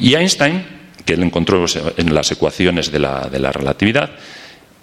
Y 0.01 0.17
Einstein, 0.17 0.67
que 1.05 1.13
él 1.13 1.23
encontró 1.23 1.65
en 1.97 2.13
las 2.13 2.33
ecuaciones 2.33 2.91
de 2.91 2.99
la, 2.99 3.53
relatividad, 3.53 4.11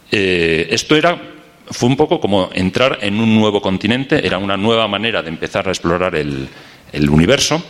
eh, 0.09 0.65
esto 0.69 0.95
era 0.95 1.21
fue 1.69 1.89
un 1.89 1.97
poco 1.97 2.21
como 2.21 2.51
entrar 2.53 2.99
en 3.01 3.19
un 3.19 3.35
nuevo 3.35 3.61
continente, 3.61 4.25
era 4.25 4.37
una 4.37 4.55
nueva 4.55 4.87
manera 4.87 5.21
de 5.21 5.27
empezar 5.27 5.67
a 5.67 5.71
explorar 5.71 6.15
el, 6.15 6.47
el 6.93 7.09
universo 7.09 7.61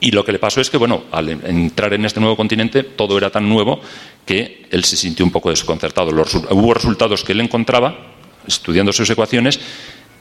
y 0.00 0.12
lo 0.12 0.24
que 0.24 0.32
le 0.32 0.38
pasó 0.38 0.60
es 0.60 0.70
que, 0.70 0.78
bueno, 0.78 1.04
al 1.12 1.28
entrar 1.28 1.92
en 1.92 2.06
este 2.06 2.20
nuevo 2.20 2.36
continente, 2.36 2.82
todo 2.82 3.18
era 3.18 3.30
tan 3.30 3.48
nuevo 3.48 3.80
que 4.24 4.66
él 4.70 4.84
se 4.84 4.96
sintió 4.96 5.24
un 5.24 5.30
poco 5.30 5.50
desconcertado. 5.50 6.10
hubo 6.10 6.74
resultados 6.74 7.22
que 7.22 7.32
él 7.32 7.40
encontraba, 7.40 8.14
estudiando 8.46 8.92
sus 8.92 9.10
ecuaciones, 9.10 9.60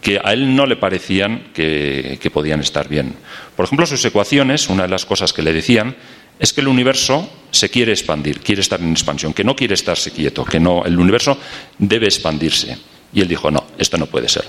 que 0.01 0.19
a 0.21 0.33
él 0.33 0.53
no 0.55 0.65
le 0.65 0.75
parecían 0.75 1.51
que, 1.53 2.29
podían 2.33 2.59
estar 2.59 2.89
bien. 2.89 3.15
Por 3.55 3.65
ejemplo, 3.65 3.85
sus 3.85 4.03
ecuaciones, 4.03 4.69
una 4.69 4.83
de 4.83 4.89
las 4.89 5.05
cosas 5.05 5.31
que 5.31 5.41
le 5.41 5.53
decían 5.53 5.95
es 6.39 6.53
que 6.53 6.61
el 6.61 6.67
universo 6.67 7.29
se 7.51 7.69
quiere 7.69 7.91
expandir, 7.91 8.39
quiere 8.39 8.61
estar 8.61 8.79
en 8.79 8.91
expansión, 8.91 9.33
que 9.33 9.43
no 9.43 9.55
quiere 9.55 9.73
estarse 9.73 10.11
quieto, 10.11 10.45
que 10.45 10.59
no, 10.59 10.85
el 10.85 10.97
universo 10.97 11.37
debe 11.77 12.05
expandirse. 12.05 12.77
Y 13.13 13.21
él 13.21 13.27
dijo, 13.27 13.49
no, 13.49 13.65
esto 13.77 13.97
no 13.97 14.05
puede 14.05 14.29
ser. 14.29 14.45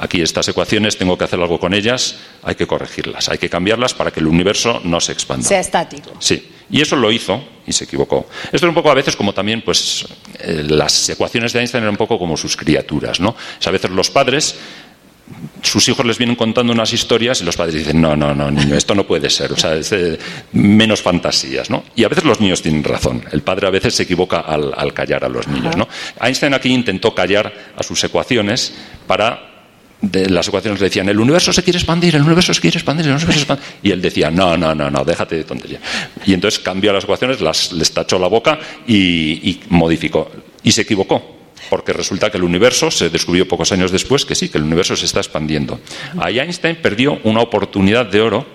Aquí 0.00 0.20
estas 0.20 0.48
ecuaciones 0.48 0.96
tengo 0.96 1.16
que 1.16 1.24
hacer 1.24 1.40
algo 1.40 1.58
con 1.58 1.74
ellas, 1.74 2.16
hay 2.42 2.54
que 2.54 2.66
corregirlas, 2.66 3.28
hay 3.28 3.38
que 3.38 3.48
cambiarlas 3.48 3.94
para 3.94 4.10
que 4.10 4.20
el 4.20 4.26
universo 4.26 4.80
no 4.84 5.00
se 5.00 5.12
expanda. 5.12 5.46
Sea 5.46 5.60
estático. 5.60 6.12
Sí, 6.18 6.50
y 6.70 6.80
eso 6.80 6.96
lo 6.96 7.10
hizo 7.12 7.42
y 7.66 7.72
se 7.72 7.84
equivocó. 7.84 8.26
Esto 8.44 8.56
es 8.56 8.62
un 8.64 8.74
poco 8.74 8.90
a 8.90 8.94
veces 8.94 9.16
como 9.16 9.32
también, 9.32 9.62
pues, 9.62 10.06
eh, 10.40 10.64
las 10.68 11.08
ecuaciones 11.08 11.52
de 11.52 11.60
Einstein 11.60 11.84
eran 11.84 11.92
un 11.92 11.98
poco 11.98 12.18
como 12.18 12.36
sus 12.36 12.56
criaturas, 12.56 13.20
¿no? 13.20 13.36
a 13.64 13.70
veces 13.70 13.90
los 13.90 14.10
padres 14.10 14.56
sus 15.62 15.88
hijos 15.88 16.04
les 16.04 16.18
vienen 16.18 16.36
contando 16.36 16.72
unas 16.72 16.92
historias 16.92 17.40
y 17.40 17.44
los 17.44 17.56
padres 17.56 17.74
dicen, 17.76 18.00
no, 18.00 18.16
no, 18.16 18.34
no, 18.34 18.50
niño, 18.50 18.74
esto 18.74 18.94
no 18.94 19.06
puede 19.06 19.30
ser, 19.30 19.52
o 19.52 19.56
sea, 19.56 19.74
es 19.74 19.94
menos 20.52 21.00
fantasías, 21.00 21.70
¿no? 21.70 21.84
Y 21.94 22.04
a 22.04 22.08
veces 22.08 22.24
los 22.24 22.40
niños 22.40 22.62
tienen 22.62 22.82
razón, 22.82 23.24
el 23.30 23.42
padre 23.42 23.68
a 23.68 23.70
veces 23.70 23.94
se 23.94 24.02
equivoca 24.02 24.40
al, 24.40 24.72
al 24.76 24.92
callar 24.92 25.24
a 25.24 25.28
los 25.28 25.46
niños, 25.46 25.76
¿no? 25.76 25.88
Einstein 26.20 26.54
aquí 26.54 26.72
intentó 26.72 27.14
callar 27.14 27.52
a 27.76 27.82
sus 27.82 28.02
ecuaciones 28.04 28.74
para 29.06 29.51
de 30.02 30.28
las 30.28 30.48
ecuaciones 30.48 30.80
le 30.80 30.88
decían, 30.88 31.08
el 31.08 31.18
universo 31.18 31.52
se 31.52 31.62
quiere 31.62 31.78
expandir, 31.78 32.14
el 32.16 32.22
universo 32.22 32.52
se 32.52 32.60
quiere 32.60 32.76
expandir, 32.76 33.06
el 33.06 33.12
universo 33.12 33.32
se 33.32 33.38
expandir. 33.38 33.64
Y 33.82 33.90
él 33.92 34.02
decía, 34.02 34.30
no, 34.30 34.56
no, 34.56 34.74
no, 34.74 34.90
no, 34.90 35.04
déjate 35.04 35.36
de 35.36 35.44
tontería. 35.44 35.80
Y 36.26 36.34
entonces 36.34 36.60
cambió 36.60 36.92
las 36.92 37.04
ecuaciones, 37.04 37.40
las, 37.40 37.72
les 37.72 37.92
tachó 37.92 38.18
la 38.18 38.26
boca 38.26 38.58
y, 38.86 39.48
y 39.48 39.60
modificó. 39.70 40.30
Y 40.62 40.72
se 40.72 40.82
equivocó 40.82 41.40
porque 41.70 41.92
resulta 41.92 42.30
que 42.30 42.36
el 42.36 42.44
universo 42.44 42.90
se 42.90 43.08
descubrió 43.08 43.48
pocos 43.48 43.72
años 43.72 43.90
después 43.90 44.26
que 44.26 44.34
sí, 44.34 44.48
que 44.48 44.58
el 44.58 44.64
universo 44.64 44.94
se 44.96 45.06
está 45.06 45.20
expandiendo. 45.20 45.80
Ahí 46.18 46.38
Einstein 46.38 46.76
perdió 46.76 47.18
una 47.24 47.40
oportunidad 47.40 48.04
de 48.06 48.20
oro 48.20 48.46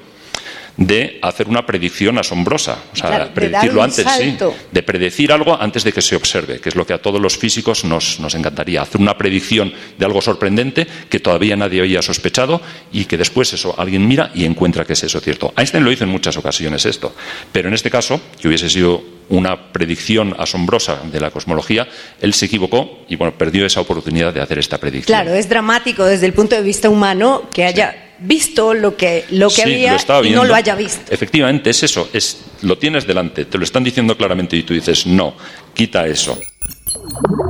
de 0.77 1.19
hacer 1.23 1.47
una 1.47 1.65
predicción 1.65 2.17
asombrosa, 2.19 2.77
o 2.93 2.95
sea, 2.95 3.09
Claro, 3.09 3.25
de 3.25 3.31
predecirlo 3.31 3.83
antes, 3.83 4.05
sí, 4.17 4.37
de 4.71 4.83
predecir 4.83 5.31
algo 5.31 5.59
antes 5.59 5.83
de 5.83 5.91
que 5.91 6.01
se 6.01 6.15
observe, 6.15 6.59
que 6.59 6.69
es 6.69 6.75
lo 6.75 6.85
que 6.85 6.93
a 6.93 7.01
todos 7.01 7.19
los 7.19 7.37
físicos 7.37 7.83
nos, 7.83 8.19
nos 8.19 8.35
encantaría, 8.35 8.81
hacer 8.81 9.01
una 9.01 9.17
predicción 9.17 9.73
de 9.97 10.05
algo 10.05 10.21
sorprendente 10.21 10.87
que 11.09 11.19
todavía 11.19 11.55
nadie 11.55 11.81
había 11.81 12.01
sospechado 12.01 12.61
y 12.91 13.05
que 13.05 13.17
después 13.17 13.51
eso 13.53 13.73
alguien 13.77 14.07
mira 14.07 14.31
y 14.35 14.45
encuentra 14.45 14.85
que 14.85 14.93
es 14.93 15.03
eso 15.03 15.19
cierto. 15.19 15.51
Einstein 15.57 15.83
lo 15.83 15.91
hizo 15.91 16.03
en 16.03 16.11
muchas 16.11 16.37
ocasiones 16.37 16.85
esto, 16.85 17.15
pero 17.51 17.67
en 17.67 17.73
este 17.73 17.89
caso, 17.89 18.21
que 18.39 18.47
hubiese 18.47 18.69
sido 18.69 19.03
una 19.29 19.73
predicción 19.73 20.35
asombrosa 20.37 21.01
de 21.11 21.19
la 21.19 21.31
cosmología, 21.31 21.87
él 22.21 22.33
se 22.33 22.45
equivocó 22.45 22.99
y 23.09 23.15
bueno, 23.15 23.37
perdió 23.37 23.65
esa 23.65 23.81
oportunidad 23.81 24.33
de 24.33 24.41
hacer 24.41 24.59
esta 24.59 24.77
predicción. 24.77 25.19
Claro, 25.19 25.35
es 25.35 25.49
dramático 25.49 26.05
desde 26.05 26.27
el 26.27 26.33
punto 26.33 26.55
de 26.55 26.61
vista 26.61 26.89
humano 26.89 27.49
que 27.51 27.65
haya 27.65 28.06
visto 28.19 28.73
lo 28.73 28.95
que, 28.95 29.25
lo 29.31 29.49
que 29.49 29.55
Sí, 29.55 29.61
había 29.61 29.97
lo 30.07 30.23
y 30.23 30.31
no 30.31 30.45
lo 30.45 30.55
haya 30.55 30.75
visto. 30.75 31.11
Efectivamente, 31.11 31.69
es 31.69 31.83
eso, 31.83 32.09
es, 32.13 32.45
lo 32.61 32.77
tienes 32.77 33.05
delante, 33.07 33.45
te 33.45 33.57
lo 33.57 33.63
están 33.63 33.83
diciendo 33.83 34.17
claramente 34.17 34.55
y 34.55 34.63
tú 34.63 34.73
dices, 34.73 35.05
no, 35.05 35.33
quita 35.73 36.05
eso. 36.07 36.37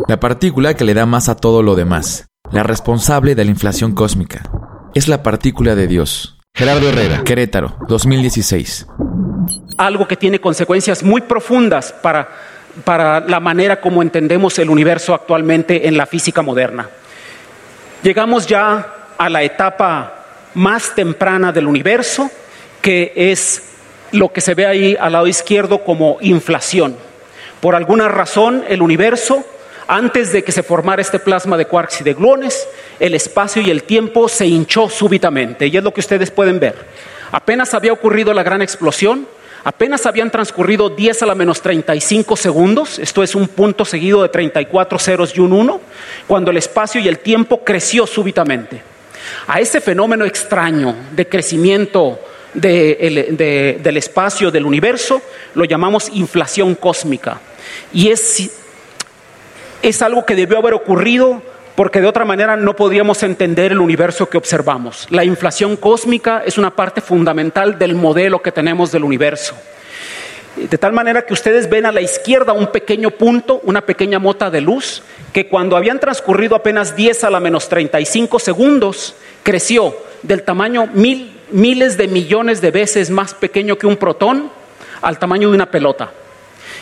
La 0.07 0.19
partícula 0.19 0.75
que 0.75 0.85
le 0.85 0.93
da 0.93 1.05
masa 1.05 1.33
a 1.33 1.35
todo 1.35 1.63
lo 1.63 1.75
demás. 1.75 2.25
La 2.51 2.63
responsable 2.63 3.35
de 3.35 3.43
la 3.43 3.51
inflación 3.51 3.93
cósmica. 3.93 4.49
Es 4.95 5.07
la 5.07 5.21
partícula 5.21 5.75
de 5.75 5.87
Dios. 5.87 6.37
Gerardo 6.55 6.89
Herrera, 6.89 7.23
Querétaro, 7.23 7.77
2016. 7.87 8.87
algo 9.77 10.07
que 10.07 10.15
tiene 10.15 10.39
consecuencias 10.39 11.03
muy 11.03 11.21
profundas 11.21 11.93
para, 12.01 12.29
para 12.83 13.19
la 13.19 13.39
manera 13.39 13.79
como 13.79 14.01
entendemos 14.01 14.57
el 14.57 14.69
universo 14.69 15.13
actualmente 15.13 15.87
en 15.87 15.97
la 15.97 16.07
física 16.07 16.41
moderna. 16.41 16.89
Llegamos 18.01 18.47
ya 18.47 18.93
a 19.17 19.29
la 19.29 19.43
etapa 19.43 20.26
más 20.57 20.95
temprana 20.95 21.51
del 21.51 21.67
universo, 21.67 22.31
que 22.81 23.13
es 23.15 23.61
lo 24.11 24.33
que 24.33 24.41
se 24.41 24.55
ve 24.55 24.65
ahí 24.65 24.97
al 24.99 25.11
lado 25.11 25.27
izquierdo 25.27 25.83
como 25.83 26.17
inflación. 26.19 26.97
Por 27.61 27.75
alguna 27.75 28.07
razón, 28.07 28.63
el 28.67 28.81
universo, 28.81 29.45
antes 29.87 30.31
de 30.31 30.43
que 30.43 30.51
se 30.51 30.63
formara 30.63 30.99
este 30.99 31.19
plasma 31.19 31.57
de 31.57 31.65
quarks 31.65 32.01
y 32.01 32.03
de 32.03 32.15
gluones, 32.15 32.67
el 32.99 33.13
espacio 33.13 33.61
y 33.61 33.69
el 33.69 33.83
tiempo 33.83 34.27
se 34.27 34.47
hinchó 34.47 34.89
súbitamente, 34.89 35.67
y 35.67 35.77
es 35.77 35.83
lo 35.83 35.93
que 35.93 36.01
ustedes 36.01 36.31
pueden 36.31 36.59
ver. 36.59 36.73
Apenas 37.31 37.75
había 37.75 37.93
ocurrido 37.93 38.33
la 38.33 38.41
gran 38.41 38.63
explosión, 38.63 39.27
apenas 39.63 40.07
habían 40.07 40.31
transcurrido 40.31 40.89
10 40.89 41.21
a 41.21 41.27
la 41.27 41.35
menos 41.35 41.61
35 41.61 42.35
segundos, 42.35 42.97
esto 42.97 43.21
es 43.21 43.35
un 43.35 43.47
punto 43.47 43.85
seguido 43.85 44.23
de 44.23 44.29
34 44.29 44.97
ceros 44.97 45.37
y 45.37 45.39
un 45.39 45.53
1, 45.53 45.81
cuando 46.25 46.49
el 46.49 46.57
espacio 46.57 46.99
y 46.99 47.07
el 47.07 47.19
tiempo 47.19 47.63
creció 47.63 48.07
súbitamente. 48.07 48.96
A 49.47 49.59
ese 49.59 49.81
fenómeno 49.81 50.25
extraño 50.25 50.95
de 51.11 51.27
crecimiento 51.27 52.19
de 52.53 52.93
el- 53.01 53.37
de- 53.37 53.79
del 53.83 53.97
espacio 53.97 54.49
del 54.51 54.65
universo 54.65 55.21
lo 55.53 55.65
llamamos 55.65 56.09
inflación 56.13 56.75
cósmica. 56.75 57.39
Y 57.93 58.09
es, 58.09 58.49
es 59.81 60.01
algo 60.01 60.25
que 60.25 60.35
debió 60.35 60.57
haber 60.57 60.73
ocurrido 60.73 61.41
porque 61.75 62.01
de 62.01 62.07
otra 62.07 62.25
manera 62.25 62.55
no 62.57 62.75
podríamos 62.75 63.21
entender 63.21 63.71
el 63.71 63.79
universo 63.79 64.27
que 64.27 64.37
observamos. 64.37 65.05
La 65.11 65.23
inflación 65.23 65.75
cósmica 65.75 66.41
es 66.45 66.57
una 66.57 66.75
parte 66.75 67.01
fundamental 67.01 67.77
del 67.77 67.93
modelo 67.93 68.41
que 68.41 68.51
tenemos 68.51 68.91
del 68.91 69.03
universo. 69.03 69.55
De 70.57 70.77
tal 70.79 70.91
manera 70.91 71.21
que 71.21 71.33
ustedes 71.33 71.69
ven 71.69 71.85
a 71.85 71.91
la 71.91 72.01
izquierda 72.01 72.51
un 72.51 72.71
pequeño 72.71 73.11
punto, 73.11 73.61
una 73.63 73.85
pequeña 73.85 74.17
mota 74.17 74.49
de 74.49 74.59
luz, 74.59 75.03
que 75.31 75.47
cuando 75.47 75.77
habían 75.77 75.99
transcurrido 75.99 76.55
apenas 76.55 76.95
10 76.95 77.25
a 77.25 77.29
la 77.29 77.39
menos 77.39 77.69
35 77.69 78.39
segundos, 78.39 79.15
creció 79.43 79.95
del 80.23 80.41
tamaño 80.41 80.89
mil, 80.93 81.39
miles 81.51 81.95
de 81.95 82.07
millones 82.07 82.59
de 82.59 82.71
veces 82.71 83.11
más 83.11 83.35
pequeño 83.35 83.77
que 83.77 83.85
un 83.85 83.97
protón 83.97 84.49
al 85.01 85.19
tamaño 85.19 85.49
de 85.49 85.55
una 85.55 85.69
pelota. 85.69 86.11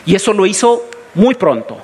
Y 0.05 0.15
eso 0.15 0.31
lo 0.31 0.45
hizo 0.45 0.89
muy 1.13 1.35
pronto, 1.35 1.77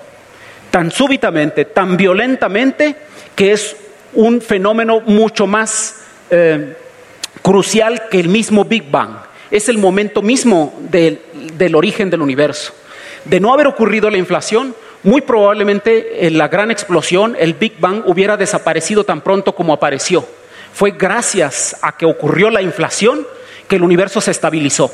tan 0.71 0.91
súbitamente, 0.91 1.65
tan 1.65 1.97
violentamente, 1.97 2.95
que 3.35 3.51
es 3.51 3.75
un 4.13 4.39
fenómeno 4.41 5.01
mucho 5.01 5.45
más 5.45 6.03
eh, 6.29 6.73
crucial 7.41 8.03
que 8.09 8.19
el 8.19 8.29
mismo 8.29 8.63
Big 8.63 8.89
Bang. 8.89 9.17
Es 9.49 9.67
el 9.67 9.77
momento 9.77 10.21
mismo 10.21 10.73
del, 10.89 11.19
del 11.63 11.75
origen 11.75 12.09
del 12.09 12.21
universo. 12.21 12.73
De 13.25 13.39
no 13.39 13.53
haber 13.53 13.67
ocurrido 13.67 14.09
la 14.09 14.17
inflación, 14.17 14.75
muy 15.03 15.21
probablemente 15.21 16.25
en 16.25 16.37
la 16.37 16.47
gran 16.47 16.71
explosión, 16.71 17.35
el 17.39 17.53
Big 17.53 17.79
Bang 17.79 18.03
hubiera 18.07 18.35
desaparecido 18.35 19.03
tan 19.03 19.21
pronto 19.21 19.53
como 19.53 19.73
apareció. 19.73 20.25
Fue 20.73 20.91
gracias 20.91 21.77
a 21.81 21.95
que 21.95 22.05
ocurrió 22.05 22.49
la 22.49 22.61
inflación 22.61 23.27
que 23.67 23.75
el 23.75 23.83
universo 23.83 24.21
se 24.21 24.31
estabilizó 24.31 24.91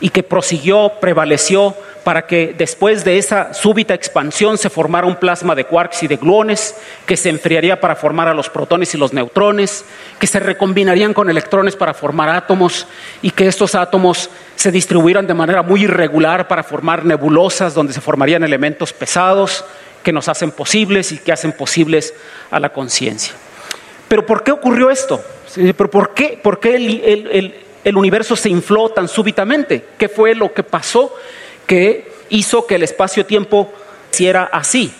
y 0.00 0.10
que 0.10 0.22
prosiguió, 0.22 0.92
prevaleció 1.00 1.74
para 2.04 2.26
que 2.26 2.54
después 2.56 3.04
de 3.04 3.18
esa 3.18 3.52
súbita 3.52 3.92
expansión 3.92 4.58
se 4.58 4.70
formara 4.70 5.08
un 5.08 5.16
plasma 5.16 5.56
de 5.56 5.64
quarks 5.64 6.04
y 6.04 6.06
de 6.06 6.16
gluones 6.16 6.76
que 7.04 7.16
se 7.16 7.30
enfriaría 7.30 7.80
para 7.80 7.96
formar 7.96 8.28
a 8.28 8.34
los 8.34 8.48
protones 8.48 8.94
y 8.94 8.98
los 8.98 9.12
neutrones, 9.12 9.84
que 10.20 10.28
se 10.28 10.38
recombinarían 10.38 11.12
con 11.12 11.28
electrones 11.28 11.74
para 11.74 11.94
formar 11.94 12.28
átomos 12.28 12.86
y 13.22 13.30
que 13.32 13.48
estos 13.48 13.74
átomos 13.74 14.30
se 14.54 14.70
distribuyeran 14.70 15.26
de 15.26 15.34
manera 15.34 15.62
muy 15.62 15.82
irregular 15.82 16.46
para 16.46 16.62
formar 16.62 17.04
nebulosas 17.04 17.74
donde 17.74 17.92
se 17.92 18.00
formarían 18.00 18.44
elementos 18.44 18.92
pesados 18.92 19.64
que 20.04 20.12
nos 20.12 20.28
hacen 20.28 20.52
posibles 20.52 21.10
y 21.10 21.18
que 21.18 21.32
hacen 21.32 21.50
posibles 21.52 22.14
a 22.52 22.60
la 22.60 22.68
conciencia. 22.68 23.34
Pero 24.06 24.24
¿por 24.24 24.44
qué 24.44 24.52
ocurrió 24.52 24.90
esto? 24.90 25.20
¿Pero 25.56 25.90
por 25.90 26.14
qué, 26.14 26.38
por 26.40 26.60
qué 26.60 26.76
el- 26.76 27.00
el- 27.32 27.54
el 27.86 27.96
universo 27.96 28.34
se 28.34 28.48
infló 28.48 28.88
tan 28.88 29.06
súbitamente? 29.06 29.84
¿Qué 29.96 30.08
fue 30.08 30.34
lo 30.34 30.52
que 30.52 30.64
pasó 30.64 31.14
que 31.68 32.10
hizo 32.30 32.66
que 32.66 32.74
el 32.74 32.82
espacio-tiempo 32.82 33.72
hiciera 34.12 34.42
así? 34.52 34.92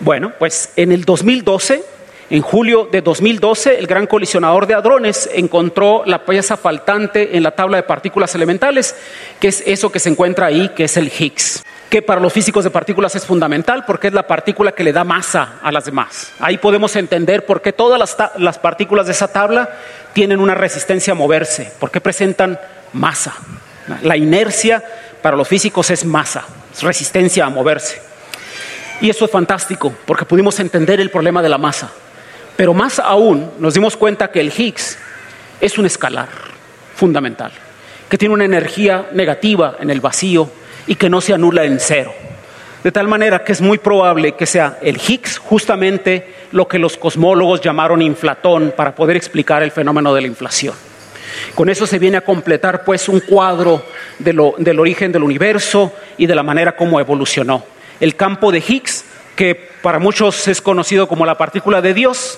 Bueno, 0.00 0.32
pues 0.38 0.70
en 0.76 0.92
el 0.92 1.04
2012, 1.04 1.84
en 2.28 2.42
julio 2.42 2.88
de 2.90 3.02
2012, 3.02 3.78
el 3.78 3.86
gran 3.86 4.08
colisionador 4.08 4.66
de 4.66 4.74
hadrones 4.74 5.30
encontró 5.32 6.02
la 6.06 6.24
pieza 6.24 6.56
faltante 6.56 7.36
en 7.36 7.44
la 7.44 7.52
tabla 7.52 7.76
de 7.76 7.84
partículas 7.84 8.34
elementales, 8.34 8.96
que 9.38 9.46
es 9.46 9.62
eso 9.64 9.92
que 9.92 10.00
se 10.00 10.08
encuentra 10.08 10.46
ahí, 10.46 10.70
que 10.70 10.84
es 10.84 10.96
el 10.96 11.06
Higgs, 11.06 11.62
que 11.88 12.02
para 12.02 12.20
los 12.20 12.32
físicos 12.32 12.64
de 12.64 12.70
partículas 12.70 13.14
es 13.14 13.24
fundamental 13.24 13.84
porque 13.86 14.08
es 14.08 14.12
la 14.12 14.26
partícula 14.26 14.72
que 14.72 14.82
le 14.82 14.92
da 14.92 15.04
masa 15.04 15.60
a 15.62 15.70
las 15.70 15.84
demás. 15.84 16.32
Ahí 16.40 16.58
podemos 16.58 16.96
entender 16.96 17.46
por 17.46 17.62
qué 17.62 17.72
todas 17.72 18.18
las, 18.36 18.58
partículas 18.58 19.06
de 19.06 19.12
esa 19.12 19.28
tabla 19.28 19.70
tienen 20.12 20.40
una 20.40 20.56
resistencia 20.56 21.12
a 21.12 21.16
moverse, 21.16 21.72
porque 21.78 22.00
presentan 22.00 22.58
masa. 22.92 23.34
La 24.02 24.16
inercia 24.16 24.82
para 25.22 25.36
los 25.36 25.46
físicos 25.46 25.90
es 25.90 26.04
masa, 26.04 26.44
es 26.74 26.82
resistencia 26.82 27.46
a 27.46 27.50
moverse. 27.50 28.02
Y 29.00 29.10
eso 29.10 29.26
es 29.26 29.30
fantástico, 29.30 29.94
porque 30.06 30.24
pudimos 30.24 30.58
entender 30.58 30.98
el 31.00 31.10
problema 31.10 31.40
de 31.40 31.50
la 31.50 31.58
masa. 31.58 31.92
Pero 32.56 32.74
más 32.74 32.98
aún, 32.98 33.50
nos 33.58 33.74
dimos 33.74 33.96
cuenta 33.96 34.30
que 34.30 34.40
el 34.40 34.52
Higgs 34.56 34.98
es 35.60 35.78
un 35.78 35.86
escalar 35.86 36.28
fundamental, 36.94 37.52
que 38.08 38.18
tiene 38.18 38.34
una 38.34 38.44
energía 38.44 39.06
negativa 39.12 39.76
en 39.78 39.90
el 39.90 40.00
vacío 40.00 40.50
y 40.86 40.94
que 40.94 41.10
no 41.10 41.20
se 41.20 41.34
anula 41.34 41.64
en 41.64 41.78
cero. 41.78 42.12
De 42.82 42.92
tal 42.92 43.08
manera 43.08 43.42
que 43.42 43.52
es 43.52 43.60
muy 43.60 43.78
probable 43.78 44.36
que 44.36 44.46
sea 44.46 44.78
el 44.80 44.96
Higgs 44.96 45.38
justamente 45.38 46.34
lo 46.52 46.68
que 46.68 46.78
los 46.78 46.96
cosmólogos 46.96 47.60
llamaron 47.60 48.00
inflatón 48.00 48.72
para 48.76 48.94
poder 48.94 49.16
explicar 49.16 49.62
el 49.62 49.72
fenómeno 49.72 50.14
de 50.14 50.20
la 50.20 50.28
inflación. 50.28 50.74
Con 51.54 51.68
eso 51.68 51.86
se 51.86 51.98
viene 51.98 52.18
a 52.18 52.24
completar 52.24 52.84
pues 52.84 53.08
un 53.08 53.20
cuadro 53.20 53.82
del 54.18 54.78
origen 54.78 55.10
del 55.10 55.24
universo 55.24 55.92
y 56.16 56.26
de 56.26 56.34
la 56.34 56.42
manera 56.42 56.76
como 56.76 57.00
evolucionó. 57.00 57.64
El 57.98 58.14
campo 58.14 58.52
de 58.52 58.62
Higgs, 58.66 59.04
que 59.36 59.54
para 59.82 59.98
muchos 59.98 60.48
es 60.48 60.60
conocido 60.60 61.06
como 61.06 61.26
la 61.26 61.38
partícula 61.38 61.80
de 61.80 61.94
Dios. 61.94 62.36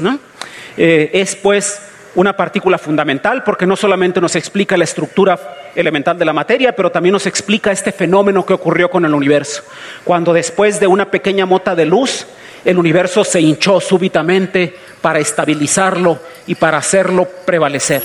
Eh, 0.77 1.11
es 1.15 1.37
pues 1.37 1.81
una 2.15 2.37
partícula 2.37 2.79
fundamental 2.79 3.45
porque 3.45 3.67
no 3.67 3.77
solamente 3.77 4.21
nos 4.21 4.35
explica 4.37 4.77
la 4.77 4.85
estructura 4.85 5.39
elemental 5.75 6.19
de 6.19 6.25
la 6.25 6.33
materia, 6.33 6.75
pero 6.75 6.91
también 6.91 7.13
nos 7.13 7.27
explica 7.27 7.71
este 7.71 7.93
fenómeno 7.93 8.45
que 8.45 8.53
ocurrió 8.53 8.91
con 8.91 9.05
el 9.05 9.15
universo. 9.15 9.63
Cuando 10.05 10.33
después 10.33 10.81
de 10.81 10.89
una 10.89 11.11
pequeña 11.11 11.47
mota 11.47 11.75
de 11.75 11.87
luz, 11.87 12.27
el 12.65 12.79
universo 12.79 13.23
se 13.23 13.41
hinchó 13.41 13.81
súbitamente 13.81 14.75
para 15.01 15.21
estabilizarlo 15.21 16.19
y 16.47 16.57
para 16.57 16.79
hacerlo 16.79 17.29
prevalecer. 17.47 18.03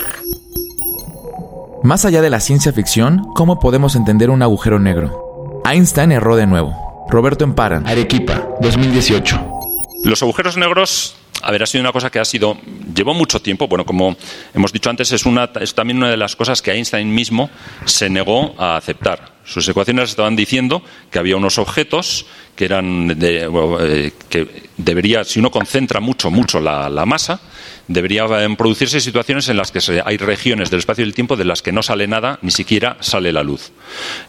Más 1.81 2.05
allá 2.05 2.21
de 2.21 2.29
la 2.29 2.39
ciencia 2.39 2.71
ficción, 2.71 3.23
¿cómo 3.33 3.59
podemos 3.59 3.95
entender 3.95 4.29
un 4.29 4.41
agujero 4.41 4.79
negro? 4.79 5.61
Einstein 5.65 6.11
erró 6.11 6.35
de 6.35 6.47
nuevo. 6.47 6.82
Roberto 7.09 7.43
Emparan, 7.43 7.85
Arequipa, 7.87 8.47
2018. 8.61 9.39
Los 10.05 10.21
agujeros 10.23 10.57
negros 10.57 11.15
A 11.45 11.51
ver, 11.51 11.61
ha 11.63 11.65
sido 11.65 11.81
una 11.81 11.91
cosa 11.91 12.09
que 12.09 12.19
ha 12.19 12.25
sido. 12.25 12.57
Llevó 12.95 13.13
mucho 13.13 13.41
tiempo. 13.41 13.67
Bueno, 13.67 13.85
como 13.85 14.15
hemos 14.53 14.71
dicho 14.71 14.89
antes, 14.89 15.11
es, 15.11 15.25
una, 15.25 15.49
es 15.59 15.75
también 15.75 15.97
una 15.97 16.09
de 16.09 16.15
las 16.15 16.37
cosas 16.37 16.61
que 16.61 16.71
Einstein 16.71 17.13
mismo 17.13 17.49
se 17.85 18.09
negó 18.09 18.55
a 18.57 18.77
aceptar. 18.77 19.33
Sus 19.43 19.67
ecuaciones 19.67 20.09
estaban 20.11 20.37
diciendo 20.37 20.81
que 21.11 21.19
había 21.19 21.35
unos 21.35 21.57
objetos 21.57 22.25
que 22.55 22.63
eran. 22.63 23.19
De, 23.19 23.49
eh, 23.81 24.11
que 24.29 24.69
debería, 24.77 25.25
si 25.25 25.39
uno 25.39 25.51
concentra 25.51 25.99
mucho, 25.99 26.31
mucho 26.31 26.61
la, 26.61 26.89
la 26.89 27.05
masa, 27.05 27.41
debería 27.89 28.23
eh, 28.23 28.55
producirse 28.57 29.01
situaciones 29.01 29.49
en 29.49 29.57
las 29.57 29.71
que 29.73 29.81
se- 29.81 30.01
hay 30.05 30.15
regiones 30.15 30.69
del 30.69 30.79
espacio 30.79 31.01
y 31.03 31.07
del 31.07 31.13
tiempo 31.15 31.35
de 31.35 31.43
las 31.43 31.61
que 31.61 31.73
no 31.73 31.83
sale 31.83 32.07
nada, 32.07 32.39
ni 32.41 32.51
siquiera 32.51 32.95
sale 33.01 33.33
la 33.33 33.43
luz. 33.43 33.71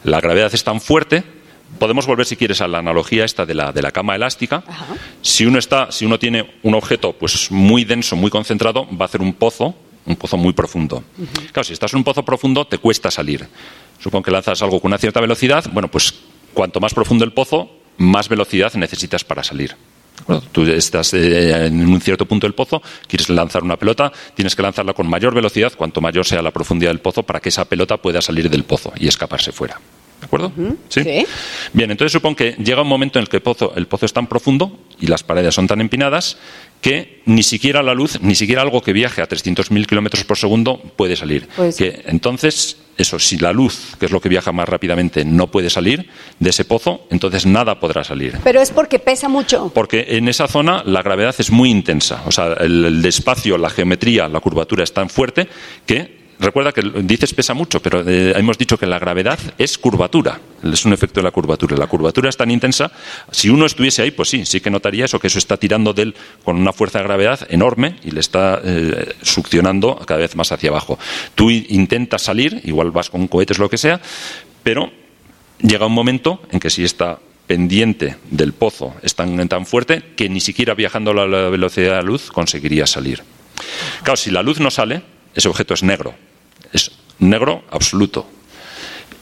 La 0.02 0.20
gravedad 0.20 0.52
es 0.52 0.64
tan 0.64 0.80
fuerte 0.80 1.22
podemos 1.78 2.06
volver 2.06 2.26
si 2.26 2.36
quieres 2.36 2.60
a 2.60 2.68
la 2.68 2.78
analogía 2.78 3.24
esta 3.24 3.46
de 3.46 3.54
la, 3.54 3.72
de 3.72 3.82
la 3.82 3.90
cama 3.90 4.14
elástica. 4.14 4.62
Si 5.22 5.46
uno 5.46 5.58
está, 5.58 5.90
si 5.90 6.04
uno 6.04 6.18
tiene 6.18 6.54
un 6.62 6.74
objeto 6.74 7.12
pues 7.12 7.50
muy 7.50 7.84
denso, 7.84 8.16
muy 8.16 8.30
concentrado, 8.30 8.86
va 8.88 9.04
a 9.04 9.06
hacer 9.06 9.20
un 9.20 9.34
pozo, 9.34 9.74
un 10.06 10.16
pozo 10.16 10.36
muy 10.36 10.52
profundo. 10.52 11.04
Claro, 11.52 11.64
si 11.64 11.72
estás 11.72 11.92
en 11.92 11.98
un 11.98 12.04
pozo 12.04 12.24
profundo, 12.24 12.66
te 12.66 12.78
cuesta 12.78 13.10
salir. 13.10 13.46
Supongo 14.00 14.24
que 14.24 14.30
lanzas 14.30 14.60
algo 14.62 14.80
con 14.80 14.90
una 14.90 14.98
cierta 14.98 15.20
velocidad, 15.20 15.64
bueno, 15.72 15.88
pues 15.90 16.14
cuanto 16.52 16.80
más 16.80 16.94
profundo 16.94 17.24
el 17.24 17.32
pozo, 17.32 17.70
más 17.96 18.28
velocidad 18.28 18.72
necesitas 18.74 19.24
para 19.24 19.42
salir. 19.42 19.76
Bueno, 20.26 20.42
tú 20.52 20.62
estás 20.66 21.12
eh, 21.14 21.66
en 21.66 21.86
un 21.86 22.00
cierto 22.00 22.24
punto 22.24 22.46
del 22.46 22.54
pozo, 22.54 22.80
quieres 23.06 23.28
lanzar 23.28 23.62
una 23.62 23.76
pelota, 23.76 24.12
tienes 24.34 24.54
que 24.54 24.62
lanzarla 24.62 24.94
con 24.94 25.08
mayor 25.08 25.34
velocidad, 25.34 25.72
cuanto 25.76 26.00
mayor 26.00 26.24
sea 26.24 26.40
la 26.40 26.50
profundidad 26.50 26.90
del 26.90 27.00
pozo, 27.00 27.22
para 27.24 27.40
que 27.40 27.48
esa 27.48 27.64
pelota 27.64 27.96
pueda 27.96 28.22
salir 28.22 28.48
del 28.48 28.64
pozo 28.64 28.92
y 28.96 29.08
escaparse 29.08 29.52
fuera. 29.52 29.80
¿De 30.24 30.26
acuerdo? 30.26 30.52
¿Sí? 30.88 31.02
Sí. 31.02 31.26
Bien, 31.74 31.90
entonces 31.90 32.12
supongo 32.12 32.36
que 32.36 32.52
llega 32.52 32.80
un 32.80 32.88
momento 32.88 33.18
en 33.18 33.24
el 33.24 33.28
que 33.28 33.36
el 33.36 33.42
pozo, 33.42 33.74
el 33.76 33.86
pozo 33.86 34.06
es 34.06 34.12
tan 34.14 34.26
profundo 34.26 34.78
y 34.98 35.06
las 35.06 35.22
paredes 35.22 35.54
son 35.54 35.66
tan 35.66 35.82
empinadas 35.82 36.38
que 36.80 37.20
ni 37.26 37.42
siquiera 37.42 37.82
la 37.82 37.92
luz, 37.92 38.18
ni 38.22 38.34
siquiera 38.34 38.62
algo 38.62 38.80
que 38.80 38.94
viaje 38.94 39.20
a 39.20 39.28
300.000 39.28 39.84
kilómetros 39.86 40.24
por 40.24 40.38
segundo 40.38 40.78
puede 40.96 41.14
salir. 41.16 41.46
Pues- 41.54 41.76
que 41.76 42.04
entonces, 42.06 42.78
eso, 42.96 43.18
si 43.18 43.36
la 43.36 43.52
luz, 43.52 43.96
que 44.00 44.06
es 44.06 44.12
lo 44.12 44.20
que 44.22 44.30
viaja 44.30 44.50
más 44.50 44.66
rápidamente, 44.66 45.26
no 45.26 45.50
puede 45.50 45.68
salir 45.68 46.08
de 46.38 46.48
ese 46.50 46.64
pozo, 46.64 47.06
entonces 47.10 47.44
nada 47.44 47.78
podrá 47.80 48.02
salir. 48.02 48.38
Pero 48.44 48.62
es 48.62 48.70
porque 48.70 48.98
pesa 48.98 49.28
mucho. 49.28 49.70
Porque 49.74 50.06
en 50.08 50.28
esa 50.28 50.48
zona 50.48 50.82
la 50.86 51.02
gravedad 51.02 51.34
es 51.38 51.50
muy 51.50 51.68
intensa. 51.70 52.22
O 52.26 52.32
sea, 52.32 52.54
el, 52.60 52.82
el 52.86 53.04
espacio, 53.04 53.58
la 53.58 53.68
geometría, 53.68 54.26
la 54.28 54.40
curvatura 54.40 54.84
es 54.84 54.92
tan 54.94 55.10
fuerte 55.10 55.48
que. 55.84 56.23
Recuerda 56.44 56.72
que 56.72 56.82
dices 57.02 57.32
pesa 57.32 57.54
mucho, 57.54 57.80
pero 57.80 58.02
eh, 58.06 58.34
hemos 58.36 58.58
dicho 58.58 58.76
que 58.76 58.84
la 58.84 58.98
gravedad 58.98 59.38
es 59.56 59.78
curvatura, 59.78 60.38
es 60.62 60.84
un 60.84 60.92
efecto 60.92 61.20
de 61.20 61.24
la 61.24 61.30
curvatura. 61.30 61.74
La 61.74 61.86
curvatura 61.86 62.28
es 62.28 62.36
tan 62.36 62.50
intensa, 62.50 62.92
si 63.30 63.48
uno 63.48 63.64
estuviese 63.64 64.02
ahí, 64.02 64.10
pues 64.10 64.28
sí, 64.28 64.44
sí 64.44 64.60
que 64.60 64.68
notaría 64.68 65.06
eso, 65.06 65.18
que 65.18 65.28
eso 65.28 65.38
está 65.38 65.56
tirando 65.56 65.94
de 65.94 66.02
él 66.02 66.14
con 66.44 66.56
una 66.56 66.74
fuerza 66.74 66.98
de 66.98 67.04
gravedad 67.04 67.46
enorme 67.48 67.96
y 68.04 68.10
le 68.10 68.20
está 68.20 68.60
eh, 68.62 69.14
succionando 69.22 69.96
cada 70.06 70.20
vez 70.20 70.36
más 70.36 70.52
hacia 70.52 70.68
abajo. 70.68 70.98
Tú 71.34 71.50
intentas 71.50 72.20
salir, 72.20 72.60
igual 72.64 72.90
vas 72.90 73.08
con 73.08 73.26
cohetes, 73.26 73.58
lo 73.58 73.70
que 73.70 73.78
sea, 73.78 74.02
pero 74.62 74.92
llega 75.62 75.86
un 75.86 75.94
momento 75.94 76.42
en 76.50 76.60
que 76.60 76.68
si 76.68 76.84
esta 76.84 77.20
pendiente 77.46 78.16
del 78.30 78.52
pozo 78.52 78.94
es 79.02 79.14
tan, 79.14 79.48
tan 79.48 79.64
fuerte 79.64 80.02
que 80.14 80.28
ni 80.28 80.40
siquiera 80.40 80.74
viajando 80.74 81.12
a 81.12 81.26
la 81.26 81.48
velocidad 81.48 81.86
de 81.86 81.96
la 81.96 82.02
luz 82.02 82.30
conseguiría 82.30 82.86
salir. 82.86 83.22
Claro, 84.02 84.16
si 84.18 84.30
la 84.30 84.42
luz 84.42 84.60
no 84.60 84.70
sale, 84.70 85.02
ese 85.34 85.48
objeto 85.48 85.72
es 85.72 85.82
negro. 85.82 86.14
Es 86.74 86.90
negro 87.18 87.64
absoluto. 87.70 88.26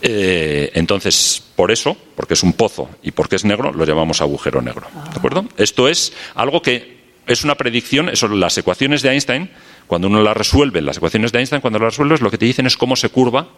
Eh, 0.01 0.73
entonces, 0.75 1.41
por 1.55 1.71
eso, 1.71 1.97
porque 2.17 2.35
es 2.35 2.43
un 2.43 2.55
pozo 2.55 2.91
y 3.05 3.12
porque 3.12 3.37
es 3.37 3.45
negro, 3.45 3.73
lo 3.73 3.85
llamamos 3.85 4.21
agujero 4.21 4.61
negro. 4.61 4.88
¿De 5.12 5.17
acuerdo? 5.17 5.47
Esto 5.57 5.88
es 5.88 6.12
algo 6.35 6.61
que 6.61 7.01
es 7.29 7.45
una 7.45 7.55
predicción, 7.55 8.09
eso, 8.09 8.27
las 8.27 8.59
ecuaciones 8.59 9.03
de 9.03 9.11
Einstein, 9.11 9.51
cuando 9.87 10.09
uno 10.09 10.21
las 10.23 10.37
resuelve, 10.37 10.83
las 10.83 10.97
ecuaciones 10.97 11.31
de 11.31 11.38
Einstein, 11.38 11.61
cuando 11.61 11.79
las 11.79 11.93
resuelves, 11.93 12.21
lo 12.21 12.33
que 12.33 12.38
te 12.38 12.47
dicen 12.47 12.67
es 12.67 12.77
cómo 12.77 12.97
se 12.97 13.11
curva 13.11 13.49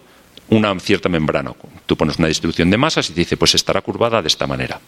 una 0.50 0.78
cierta 0.80 1.08
membrana. 1.08 1.52
Tú 1.86 1.96
pones 1.96 2.18
una 2.18 2.28
distribución 2.28 2.70
de 2.70 2.76
masas 2.76 3.08
y 3.08 3.14
te 3.14 3.20
dice, 3.20 3.38
pues 3.38 3.54
estará 3.54 3.80
curvada 3.80 4.20
de 4.20 4.28
esta 4.28 4.46
manera. 4.46 4.80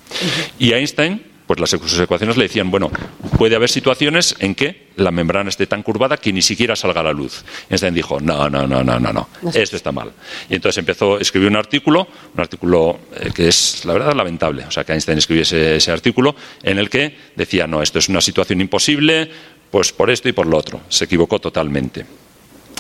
Y 0.58 0.72
Einstein, 0.72 1.22
pues 1.46 1.60
las 1.60 1.70
sus 1.70 1.98
ecuaciones 2.00 2.36
le 2.36 2.44
decían, 2.44 2.70
bueno, 2.70 2.90
puede 3.38 3.54
haber 3.54 3.68
situaciones 3.68 4.34
en 4.40 4.54
que 4.54 4.88
la 4.96 5.10
membrana 5.10 5.48
esté 5.48 5.66
tan 5.66 5.82
curvada 5.82 6.16
que 6.16 6.32
ni 6.32 6.42
siquiera 6.42 6.74
salga 6.74 7.02
la 7.02 7.12
luz. 7.12 7.44
Einstein 7.70 7.94
dijo, 7.94 8.18
no, 8.20 8.50
no, 8.50 8.66
no, 8.66 8.82
no, 8.82 8.98
no, 8.98 9.12
no, 9.12 9.28
esto 9.54 9.76
está 9.76 9.92
mal. 9.92 10.12
Y 10.48 10.54
entonces 10.56 10.78
empezó 10.78 11.16
a 11.16 11.20
escribir 11.20 11.48
un 11.48 11.56
artículo, 11.56 12.08
un 12.34 12.40
artículo 12.40 12.98
eh, 13.14 13.30
que 13.34 13.48
es, 13.48 13.84
la 13.84 13.92
verdad, 13.92 14.14
lamentable. 14.14 14.64
O 14.64 14.70
sea, 14.70 14.84
que 14.84 14.92
Einstein 14.92 15.18
escribió 15.18 15.42
ese, 15.42 15.76
ese 15.76 15.92
artículo 15.92 16.34
en 16.62 16.78
el 16.78 16.90
que 16.90 17.16
decía, 17.36 17.66
no, 17.66 17.82
esto 17.82 17.98
es 17.98 18.08
una 18.08 18.20
situación 18.20 18.60
imposible, 18.60 19.30
pues 19.70 19.92
por 19.92 20.10
esto 20.10 20.28
y 20.28 20.32
por 20.32 20.46
lo 20.46 20.56
otro. 20.56 20.80
Se 20.88 21.04
equivocó 21.04 21.38
totalmente. 21.38 22.06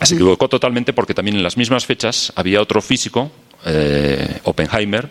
Se 0.02 0.14
equivocó 0.14 0.48
totalmente 0.48 0.92
porque 0.92 1.14
también 1.14 1.36
en 1.36 1.42
las 1.42 1.56
mismas 1.56 1.86
fechas 1.86 2.32
había 2.36 2.60
otro 2.60 2.82
físico, 2.82 3.30
eh, 3.64 4.40
Oppenheimer, 4.44 5.08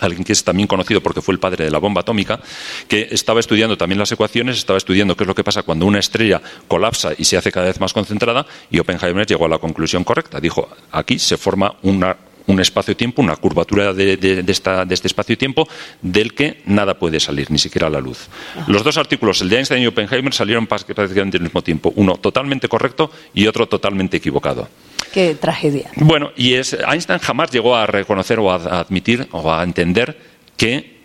alguien 0.00 0.24
que 0.24 0.32
es 0.32 0.44
también 0.44 0.66
conocido 0.66 1.00
porque 1.00 1.20
fue 1.22 1.32
el 1.34 1.40
padre 1.40 1.64
de 1.64 1.70
la 1.70 1.78
bomba 1.78 2.00
atómica, 2.02 2.40
que 2.88 3.08
estaba 3.10 3.40
estudiando 3.40 3.76
también 3.76 3.98
las 3.98 4.12
ecuaciones, 4.12 4.58
estaba 4.58 4.76
estudiando 4.76 5.16
qué 5.16 5.24
es 5.24 5.28
lo 5.28 5.34
que 5.34 5.44
pasa 5.44 5.62
cuando 5.62 5.86
una 5.86 5.98
estrella 5.98 6.40
colapsa 6.68 7.12
y 7.16 7.24
se 7.24 7.36
hace 7.36 7.50
cada 7.52 7.66
vez 7.66 7.80
más 7.80 7.92
concentrada, 7.92 8.46
y 8.70 8.78
Oppenheimer 8.78 9.26
llegó 9.26 9.46
a 9.46 9.48
la 9.48 9.58
conclusión 9.58 10.04
correcta. 10.04 10.40
Dijo, 10.40 10.68
aquí 10.92 11.18
se 11.18 11.36
forma 11.36 11.74
una- 11.82 12.16
un 12.46 12.60
espacio-tiempo, 12.60 13.20
una 13.20 13.36
curvatura 13.36 13.92
de, 13.92 14.16
de- 14.16 14.42
de 14.42 14.52
esta- 14.52 14.86
de 14.86 14.94
este 14.94 15.06
espacio-tiempo 15.06 15.68
del 16.00 16.32
que 16.34 16.62
nada 16.64 16.98
puede 16.98 17.20
salir, 17.20 17.50
ni 17.50 17.58
siquiera 17.58 17.90
la 17.90 18.00
luz. 18.00 18.28
Los 18.68 18.82
dos 18.82 18.96
artículos, 18.96 19.42
el 19.42 19.50
de 19.50 19.56
Einstein 19.56 19.82
y 19.82 19.86
Oppenheimer, 19.86 20.32
salieron 20.32 20.66
prácticamente 20.66 21.36
al 21.36 21.42
mismo 21.42 21.60
tiempo, 21.62 21.92
uno 21.96 22.16
totalmente 22.16 22.66
correcto 22.68 23.10
y 23.34 23.46
otro 23.46 23.68
totalmente 23.68 24.16
equivocado. 24.16 24.66
Qué 25.12 25.34
tragedia. 25.34 25.90
Bueno, 25.96 26.30
y 26.36 26.54
es, 26.54 26.74
Einstein 26.74 27.18
jamás 27.18 27.50
llegó 27.50 27.76
a 27.76 27.86
reconocer 27.86 28.38
o 28.38 28.50
a, 28.50 28.80
admitir 28.80 29.28
o 29.32 29.52
a 29.52 29.62
entender 29.62 30.18
que 30.56 30.98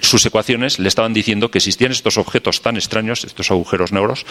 sus 0.00 0.24
ecuaciones 0.26 0.78
le 0.78 0.88
estaban 0.88 1.12
diciendo 1.12 1.50
que 1.50 1.58
existían 1.58 1.92
estos 1.92 2.18
objetos 2.18 2.62
tan 2.62 2.76
extraños, 2.76 3.24
estos 3.24 3.50
agujeros 3.50 3.92
negros, 3.92 4.26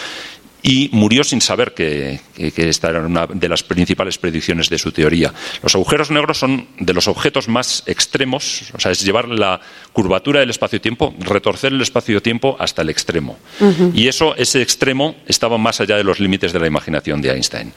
y 0.62 0.88
murió 0.92 1.24
sin 1.24 1.40
saber 1.40 1.74
que, 1.74 2.20
que- 2.36 2.52
que 2.52 2.68
esta 2.68 2.88
era 2.90 3.00
una 3.00 3.26
de 3.26 3.48
las 3.48 3.62
principales 3.62 4.16
predicciones 4.18 4.68
de 4.68 4.78
su 4.78 4.92
teoría. 4.92 5.32
Los 5.62 5.74
agujeros 5.74 6.10
negros 6.10 6.38
son 6.38 6.68
de 6.78 6.94
los 6.94 7.08
objetos 7.08 7.48
más 7.48 7.82
extremos, 7.86 8.70
o 8.74 8.78
sea, 8.80 8.92
es 8.92 9.04
llevar 9.04 9.28
la 9.28 9.60
curvatura 9.92 10.40
del 10.40 10.50
espacio-tiempo, 10.50 11.14
retorcer 11.18 11.72
el 11.72 11.80
espacio-tiempo 11.80 12.56
hasta 12.60 12.82
el 12.82 12.90
extremo. 12.90 13.38
Y 13.94 14.06
eso, 14.08 14.36
ese 14.36 14.62
extremo, 14.62 15.16
estaba 15.26 15.58
más 15.58 15.80
allá 15.80 15.96
de 15.96 16.04
los 16.04 16.20
límites 16.20 16.52
de 16.52 16.60
la 16.60 16.66
imaginación 16.66 17.20
de 17.20 17.30
Einstein. 17.32 17.72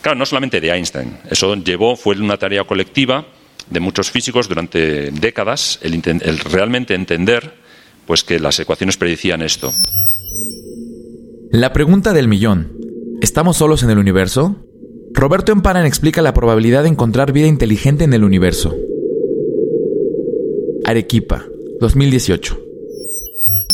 Claro, 0.00 0.18
no 0.18 0.24
solamente 0.26 0.60
de 0.60 0.70
Einstein, 0.70 1.18
eso 1.30 1.54
llevó, 1.56 1.96
fue 1.96 2.16
una 2.16 2.36
tarea 2.36 2.64
colectiva 2.64 3.26
de 3.68 3.80
muchos 3.80 4.10
físicos 4.10 4.48
durante 4.48 5.10
décadas 5.10 5.78
el, 5.82 6.00
el 6.04 6.38
realmente 6.38 6.94
entender 6.94 7.54
pues 8.06 8.24
que 8.24 8.38
las 8.40 8.58
ecuaciones 8.58 8.96
predicían 8.96 9.42
esto. 9.42 9.72
La 11.52 11.72
pregunta 11.72 12.12
del 12.12 12.28
millón. 12.28 12.78
¿Estamos 13.20 13.56
solos 13.56 13.82
en 13.82 13.90
el 13.90 13.98
universo? 13.98 14.64
Roberto 15.12 15.50
Emparan 15.50 15.84
explica 15.84 16.22
la 16.22 16.32
probabilidad 16.32 16.84
de 16.84 16.90
encontrar 16.90 17.32
vida 17.32 17.48
inteligente 17.48 18.04
en 18.04 18.12
el 18.12 18.22
universo. 18.22 18.76
Arequipa, 20.84 21.44
2018. 21.80 22.60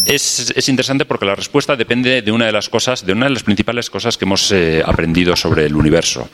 Es, 0.06 0.54
es 0.56 0.68
interesante 0.70 1.04
porque 1.04 1.26
la 1.26 1.34
respuesta 1.34 1.76
depende 1.76 2.22
de 2.22 2.32
una 2.32 2.46
de 2.46 2.52
las 2.52 2.70
cosas, 2.70 3.04
de 3.04 3.12
una 3.12 3.26
de 3.26 3.32
las 3.32 3.42
principales 3.42 3.90
cosas 3.90 4.16
que 4.16 4.24
hemos 4.24 4.50
eh, 4.52 4.82
aprendido 4.82 5.36
sobre 5.36 5.66
el 5.66 5.76
universo. 5.76 6.30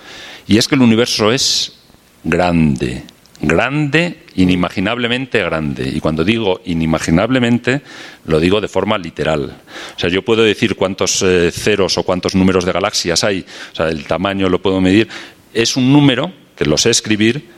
Y 0.46 0.59
es 0.59 0.68
que 0.68 0.76
el 0.76 0.83
universo 0.83 1.33
es 1.33 1.72
grande, 2.22 3.02
grande, 3.42 4.20
inimaginablemente 4.37 5.42
grande. 5.42 5.88
Y 5.88 6.00
cuando 6.00 6.24
digo 6.24 6.61
inimaginablemente, 6.64 7.83
lo 8.26 8.40
digo 8.40 8.61
de 8.61 8.68
forma 8.68 8.96
literal. 8.98 9.59
O 9.96 9.98
sea, 9.98 10.09
yo 10.09 10.22
puedo 10.22 10.42
decir 10.42 10.76
cuántos 10.76 11.22
eh, 11.22 11.50
ceros 11.52 11.98
o 11.98 12.05
cuántos 12.05 12.35
números 12.35 12.64
de 12.64 12.72
galaxias 12.72 13.24
hay, 13.24 13.44
o 13.72 13.74
sea, 13.74 13.88
el 13.88 14.05
tamaño 14.05 14.48
lo 14.48 14.62
puedo 14.62 14.81
medir. 14.81 15.09
Es 15.52 15.76
un 15.76 15.92
número 15.92 16.33
que 16.57 16.64
lo 16.64 16.78
sé 16.78 16.90
escribir, 16.90 17.48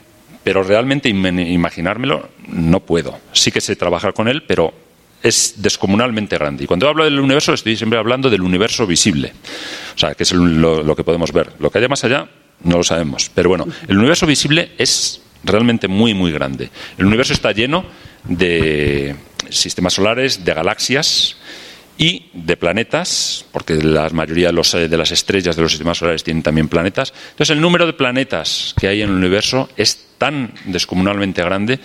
pero 0.42 0.62
realmente 0.62 1.08
im- 1.10 1.48
imaginármelo 1.52 2.28
no 2.48 2.80
puedo. 2.80 3.18
Sí 3.32 3.52
que 3.52 3.60
sé 3.60 3.76
trabajar 3.76 4.14
con 4.14 4.26
él, 4.26 4.42
pero 4.42 4.72
es 5.22 5.54
descomunalmente 5.58 6.36
grande. 6.36 6.64
Y 6.64 6.66
cuando 6.66 6.88
hablo 6.88 7.04
del 7.04 7.18
universo, 7.20 7.54
estoy 7.54 7.76
siempre 7.76 7.98
hablando 7.98 8.28
del 8.28 8.42
universo 8.42 8.86
visible. 8.86 9.32
O 9.94 9.98
sea, 9.98 10.14
que 10.14 10.22
es 10.24 10.32
lo, 10.32 10.82
lo 10.82 10.96
que 10.96 11.04
podemos 11.04 11.32
ver. 11.32 11.52
Lo 11.60 11.70
que 11.70 11.78
haya 11.78 11.88
más 11.88 12.04
allá, 12.04 12.28
no 12.62 12.76
lo 12.76 12.84
sabemos. 12.84 13.30
Pero 13.34 13.48
bueno, 13.48 13.66
el 13.88 13.96
universo 13.98 14.26
visible 14.26 14.72
es 14.76 15.22
realmente 15.44 15.88
muy, 15.88 16.14
muy 16.14 16.32
grande. 16.32 16.70
El 16.98 17.06
universo 17.06 17.32
está 17.32 17.52
lleno 17.52 17.84
de 18.24 19.14
sistemas 19.50 19.94
solares, 19.94 20.44
de 20.44 20.54
galaxias 20.54 21.36
y 21.96 22.30
de 22.32 22.56
planetas, 22.56 23.44
porque 23.52 23.74
la 23.74 24.08
mayoría 24.10 24.48
de, 24.48 24.52
los, 24.52 24.72
de 24.72 24.96
las 24.96 25.12
estrellas 25.12 25.54
de 25.54 25.62
los 25.62 25.70
sistemas 25.72 25.98
solares 25.98 26.24
tienen 26.24 26.42
también 26.42 26.68
planetas. 26.68 27.12
Entonces, 27.30 27.50
el 27.50 27.60
número 27.60 27.86
de 27.86 27.92
planetas 27.92 28.74
que 28.78 28.88
hay 28.88 29.02
en 29.02 29.10
el 29.10 29.16
universo 29.16 29.68
es 29.76 30.08
tan 30.18 30.52
descomunalmente 30.64 31.42
grande 31.42 31.78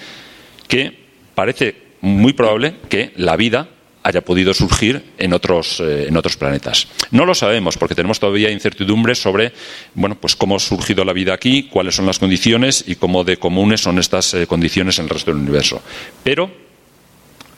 que 0.68 0.98
parece 1.36 1.76
muy 2.02 2.34
probable 2.34 2.76
que 2.90 3.12
la 3.18 3.36
vida 3.36 3.70
haya 4.10 4.22
podido 4.22 4.54
surgir 4.54 5.04
en 5.18 5.34
otros, 5.34 5.80
eh, 5.80 6.08
en 6.08 6.18
otros 6.18 6.38
planetas. 6.38 6.88
No 7.12 7.26
lo 7.26 7.34
sabemos 7.34 7.78
porque 7.78 7.96
tenemos 7.96 8.20
todavía 8.20 8.52
incertidumbres 8.52 9.22
sobre 9.22 9.54
bueno, 9.94 10.16
pues 10.20 10.36
cómo 10.36 10.56
ha 10.56 10.60
surgido 10.60 11.06
la 11.06 11.14
vida 11.14 11.34
aquí, 11.34 11.64
cuáles 11.64 11.96
son 11.96 12.06
las 12.06 12.20
condiciones 12.20 12.84
y 12.88 12.96
cómo 12.96 13.24
de 13.24 13.38
comunes 13.38 13.82
son 13.82 14.00
estas 14.00 14.34
eh, 14.34 14.48
condiciones 14.48 15.00
en 15.00 15.06
el 15.06 15.10
resto 15.10 15.32
del 15.32 15.42
universo. 15.42 15.82
Pero 16.24 16.52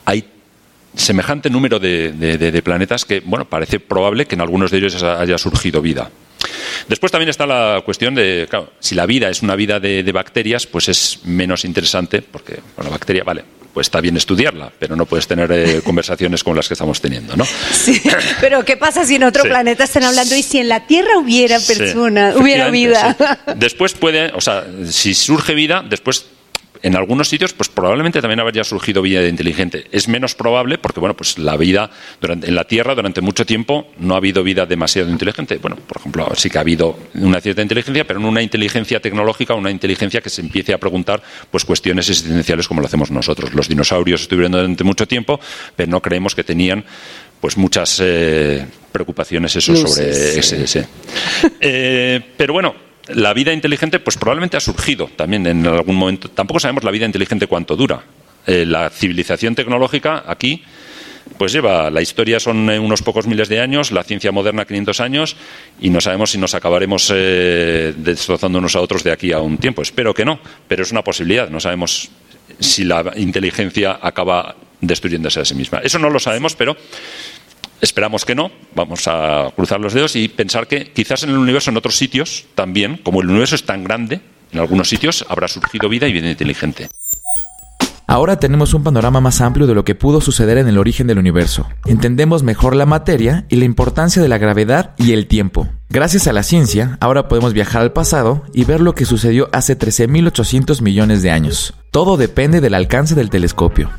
hay 0.04 0.24
semejante 0.94 1.48
número 1.50 1.78
de, 1.78 2.62
planetas 2.64 3.04
que, 3.04 3.20
bueno, 3.20 3.48
parece 3.48 3.80
probable 3.80 4.26
que 4.26 4.34
en 4.34 4.40
algunos 4.42 4.70
de 4.70 4.78
ellos 4.78 5.02
haya 5.02 5.38
surgido 5.38 5.80
vida. 5.80 6.10
Después 6.88 7.12
también 7.12 7.28
está 7.28 7.46
la 7.46 7.82
cuestión 7.84 8.14
de, 8.14 8.46
claro, 8.50 8.72
si 8.80 8.94
la 8.94 9.06
vida 9.06 9.28
es 9.30 9.42
una 9.42 9.56
vida 9.56 9.80
de, 9.80 10.10
bacterias, 10.12 10.66
pues 10.66 10.88
es 10.88 11.20
menos 11.24 11.64
interesante, 11.64 12.22
porque 12.22 12.58
la 12.82 12.90
bacteria, 12.90 13.24
vale, 13.24 13.44
pues 13.72 13.86
está 13.86 14.00
bien 14.00 14.16
estudiarla, 14.16 14.72
pero 14.78 14.96
no 14.96 15.06
puedes 15.06 15.26
tener 15.26 15.50
eh, 15.52 15.80
conversaciones 15.84 16.44
como 16.44 16.56
las 16.56 16.68
que 16.68 16.74
estamos 16.74 17.00
teniendo, 17.00 17.36
¿no? 17.36 17.44
Sí, 17.72 18.00
pero 18.40 18.64
¿qué 18.64 18.76
pasa 18.76 19.04
si 19.04 19.16
en 19.16 19.24
otro 19.24 19.44
planeta 19.44 19.84
están 19.84 20.04
hablando 20.04 20.34
y 20.34 20.42
si 20.42 20.58
en 20.58 20.68
la 20.68 20.86
Tierra 20.86 21.18
hubiera 21.18 21.58
personas, 21.58 22.36
hubiera 22.36 22.70
vida? 22.70 23.16
Después 23.56 23.94
puede, 23.94 24.32
o 24.34 24.40
sea, 24.40 24.64
si 24.90 25.14
surge 25.14 25.54
vida, 25.54 25.84
después 25.88 26.26
en 26.82 26.96
algunos 26.96 27.28
sitios, 27.28 27.52
pues 27.52 27.68
probablemente 27.68 28.20
también 28.20 28.40
habría 28.40 28.64
surgido 28.64 29.02
vida 29.02 29.26
inteligente. 29.26 29.86
Es 29.92 30.08
menos 30.08 30.34
probable 30.34 30.78
porque, 30.78 31.00
bueno, 31.00 31.14
pues 31.16 31.38
la 31.38 31.56
vida 31.56 31.90
en 32.20 32.54
la 32.54 32.64
Tierra 32.64 32.94
durante 32.94 33.20
mucho 33.20 33.46
tiempo 33.46 33.88
no 33.98 34.14
ha 34.14 34.16
habido 34.16 34.42
vida 34.42 34.66
demasiado 34.66 35.08
inteligente. 35.08 35.58
Bueno, 35.58 35.76
por 35.76 35.98
ejemplo, 35.98 36.28
sí 36.34 36.50
que 36.50 36.58
ha 36.58 36.62
habido 36.62 36.98
una 37.14 37.40
cierta 37.40 37.62
inteligencia, 37.62 38.06
pero 38.06 38.18
no 38.18 38.28
una 38.28 38.42
inteligencia 38.42 39.00
tecnológica, 39.00 39.54
una 39.54 39.70
inteligencia 39.70 40.20
que 40.20 40.30
se 40.30 40.40
empiece 40.40 40.74
a 40.74 40.78
preguntar 40.78 41.22
pues 41.50 41.64
cuestiones 41.64 42.08
existenciales 42.10 42.66
como 42.66 42.80
lo 42.80 42.86
hacemos 42.86 43.10
nosotros. 43.10 43.54
Los 43.54 43.68
dinosaurios 43.68 44.22
estuvieron 44.22 44.52
durante 44.52 44.84
mucho 44.84 45.06
tiempo, 45.06 45.38
pero 45.76 45.90
no 45.90 46.00
creemos 46.00 46.34
que 46.34 46.44
tenían 46.44 46.84
pues 47.40 47.56
muchas 47.56 48.00
eh, 48.02 48.64
preocupaciones 48.92 49.54
eso 49.56 49.74
sobre 49.74 50.38
ese. 50.38 50.86
Eh, 51.60 52.20
pero 52.36 52.52
bueno, 52.52 52.74
la 53.08 53.32
vida 53.34 53.52
inteligente, 53.52 53.98
pues 53.98 54.16
probablemente 54.16 54.56
ha 54.56 54.60
surgido 54.60 55.08
también 55.16 55.46
en 55.46 55.66
algún 55.66 55.96
momento. 55.96 56.28
Tampoco 56.28 56.60
sabemos 56.60 56.84
la 56.84 56.90
vida 56.90 57.06
inteligente 57.06 57.46
cuánto 57.46 57.76
dura. 57.76 58.02
Eh, 58.46 58.64
la 58.66 58.90
civilización 58.90 59.54
tecnológica 59.54 60.24
aquí, 60.26 60.62
pues 61.38 61.52
lleva, 61.52 61.90
la 61.90 62.02
historia 62.02 62.40
son 62.40 62.68
eh, 62.70 62.78
unos 62.78 63.02
pocos 63.02 63.26
miles 63.26 63.48
de 63.48 63.60
años, 63.60 63.92
la 63.92 64.02
ciencia 64.02 64.32
moderna 64.32 64.64
500 64.64 65.00
años, 65.00 65.36
y 65.80 65.90
no 65.90 66.00
sabemos 66.00 66.30
si 66.30 66.38
nos 66.38 66.54
acabaremos 66.54 67.10
eh, 67.14 67.94
destrozando 67.96 68.58
unos 68.58 68.76
a 68.76 68.80
otros 68.80 69.04
de 69.04 69.12
aquí 69.12 69.32
a 69.32 69.40
un 69.40 69.58
tiempo. 69.58 69.82
Espero 69.82 70.14
que 70.14 70.24
no, 70.24 70.40
pero 70.68 70.82
es 70.82 70.92
una 70.92 71.02
posibilidad. 71.02 71.48
No 71.48 71.60
sabemos 71.60 72.10
si 72.58 72.84
la 72.84 73.12
inteligencia 73.16 73.98
acaba 74.00 74.56
destruyéndose 74.80 75.40
a 75.40 75.44
sí 75.44 75.54
misma. 75.54 75.78
Eso 75.78 75.98
no 75.98 76.10
lo 76.10 76.18
sabemos, 76.18 76.54
pero 76.56 76.76
Esperamos 77.82 78.24
que 78.24 78.36
no, 78.36 78.52
vamos 78.76 79.08
a 79.08 79.50
cruzar 79.56 79.80
los 79.80 79.92
dedos 79.92 80.14
y 80.14 80.28
pensar 80.28 80.68
que 80.68 80.92
quizás 80.92 81.24
en 81.24 81.30
el 81.30 81.36
universo, 81.36 81.68
en 81.68 81.76
otros 81.76 81.96
sitios, 81.96 82.46
también, 82.54 82.96
como 82.96 83.22
el 83.22 83.28
universo 83.28 83.56
es 83.56 83.64
tan 83.64 83.82
grande, 83.82 84.20
en 84.52 84.60
algunos 84.60 84.88
sitios 84.88 85.26
habrá 85.28 85.48
surgido 85.48 85.88
vida 85.88 86.06
y 86.06 86.12
vida 86.12 86.30
inteligente. 86.30 86.88
Ahora 88.06 88.38
tenemos 88.38 88.72
un 88.74 88.84
panorama 88.84 89.20
más 89.20 89.40
amplio 89.40 89.66
de 89.66 89.74
lo 89.74 89.84
que 89.84 89.96
pudo 89.96 90.20
suceder 90.20 90.58
en 90.58 90.68
el 90.68 90.78
origen 90.78 91.08
del 91.08 91.18
universo. 91.18 91.66
Entendemos 91.84 92.44
mejor 92.44 92.76
la 92.76 92.86
materia 92.86 93.46
y 93.48 93.56
la 93.56 93.64
importancia 93.64 94.22
de 94.22 94.28
la 94.28 94.38
gravedad 94.38 94.94
y 94.96 95.12
el 95.12 95.26
tiempo. 95.26 95.66
Gracias 95.88 96.28
a 96.28 96.32
la 96.32 96.44
ciencia, 96.44 96.98
ahora 97.00 97.26
podemos 97.26 97.52
viajar 97.52 97.82
al 97.82 97.92
pasado 97.92 98.44
y 98.54 98.64
ver 98.64 98.80
lo 98.80 98.94
que 98.94 99.06
sucedió 99.06 99.48
hace 99.52 99.76
13.800 99.76 100.82
millones 100.82 101.22
de 101.22 101.32
años. 101.32 101.74
Todo 101.90 102.16
depende 102.16 102.60
del 102.60 102.74
alcance 102.74 103.16
del 103.16 103.28
telescopio. 103.28 103.90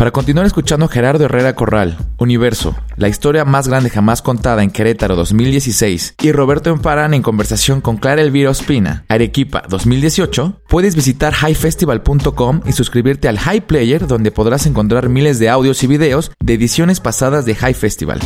Para 0.00 0.12
continuar 0.12 0.46
escuchando 0.46 0.88
Gerardo 0.88 1.26
Herrera 1.26 1.54
Corral, 1.54 1.98
Universo, 2.16 2.74
la 2.96 3.08
historia 3.10 3.44
más 3.44 3.68
grande 3.68 3.90
jamás 3.90 4.22
contada 4.22 4.62
en 4.62 4.70
Querétaro 4.70 5.14
2016, 5.14 6.14
y 6.22 6.32
Roberto 6.32 6.70
Emparán 6.70 7.12
en 7.12 7.20
conversación 7.20 7.82
con 7.82 7.98
Clara 7.98 8.22
Elvira 8.22 8.48
Ospina, 8.48 9.04
Arequipa 9.08 9.62
2018, 9.68 10.62
puedes 10.68 10.96
visitar 10.96 11.34
highfestival.com 11.34 12.62
y 12.64 12.72
suscribirte 12.72 13.28
al 13.28 13.38
High 13.38 13.66
Player 13.66 14.06
donde 14.06 14.30
podrás 14.30 14.64
encontrar 14.64 15.10
miles 15.10 15.38
de 15.38 15.50
audios 15.50 15.82
y 15.82 15.86
videos 15.86 16.32
de 16.42 16.54
ediciones 16.54 16.98
pasadas 16.98 17.44
de 17.44 17.54
High 17.56 17.74
Festival. 17.74 18.20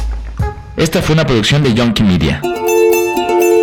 Esta 0.76 1.02
fue 1.02 1.14
una 1.14 1.26
producción 1.26 1.64
de 1.64 1.74
Yonky 1.74 2.04
Media. 2.04 2.40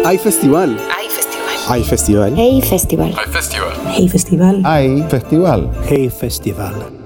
High 0.04 0.18
Festival. 0.18 0.78
High 0.78 1.10
Festival. 1.10 1.58
High 1.66 1.84
Festival. 1.86 2.34
Hey 2.36 2.62
Festival. 2.62 3.14
High 3.14 3.32
Festival. 3.32 3.72
Hey 3.96 4.10
Festival. 4.10 4.64
High 4.64 5.10
Festival. 5.10 5.72
Hey 5.88 6.10
Festival. 6.10 7.01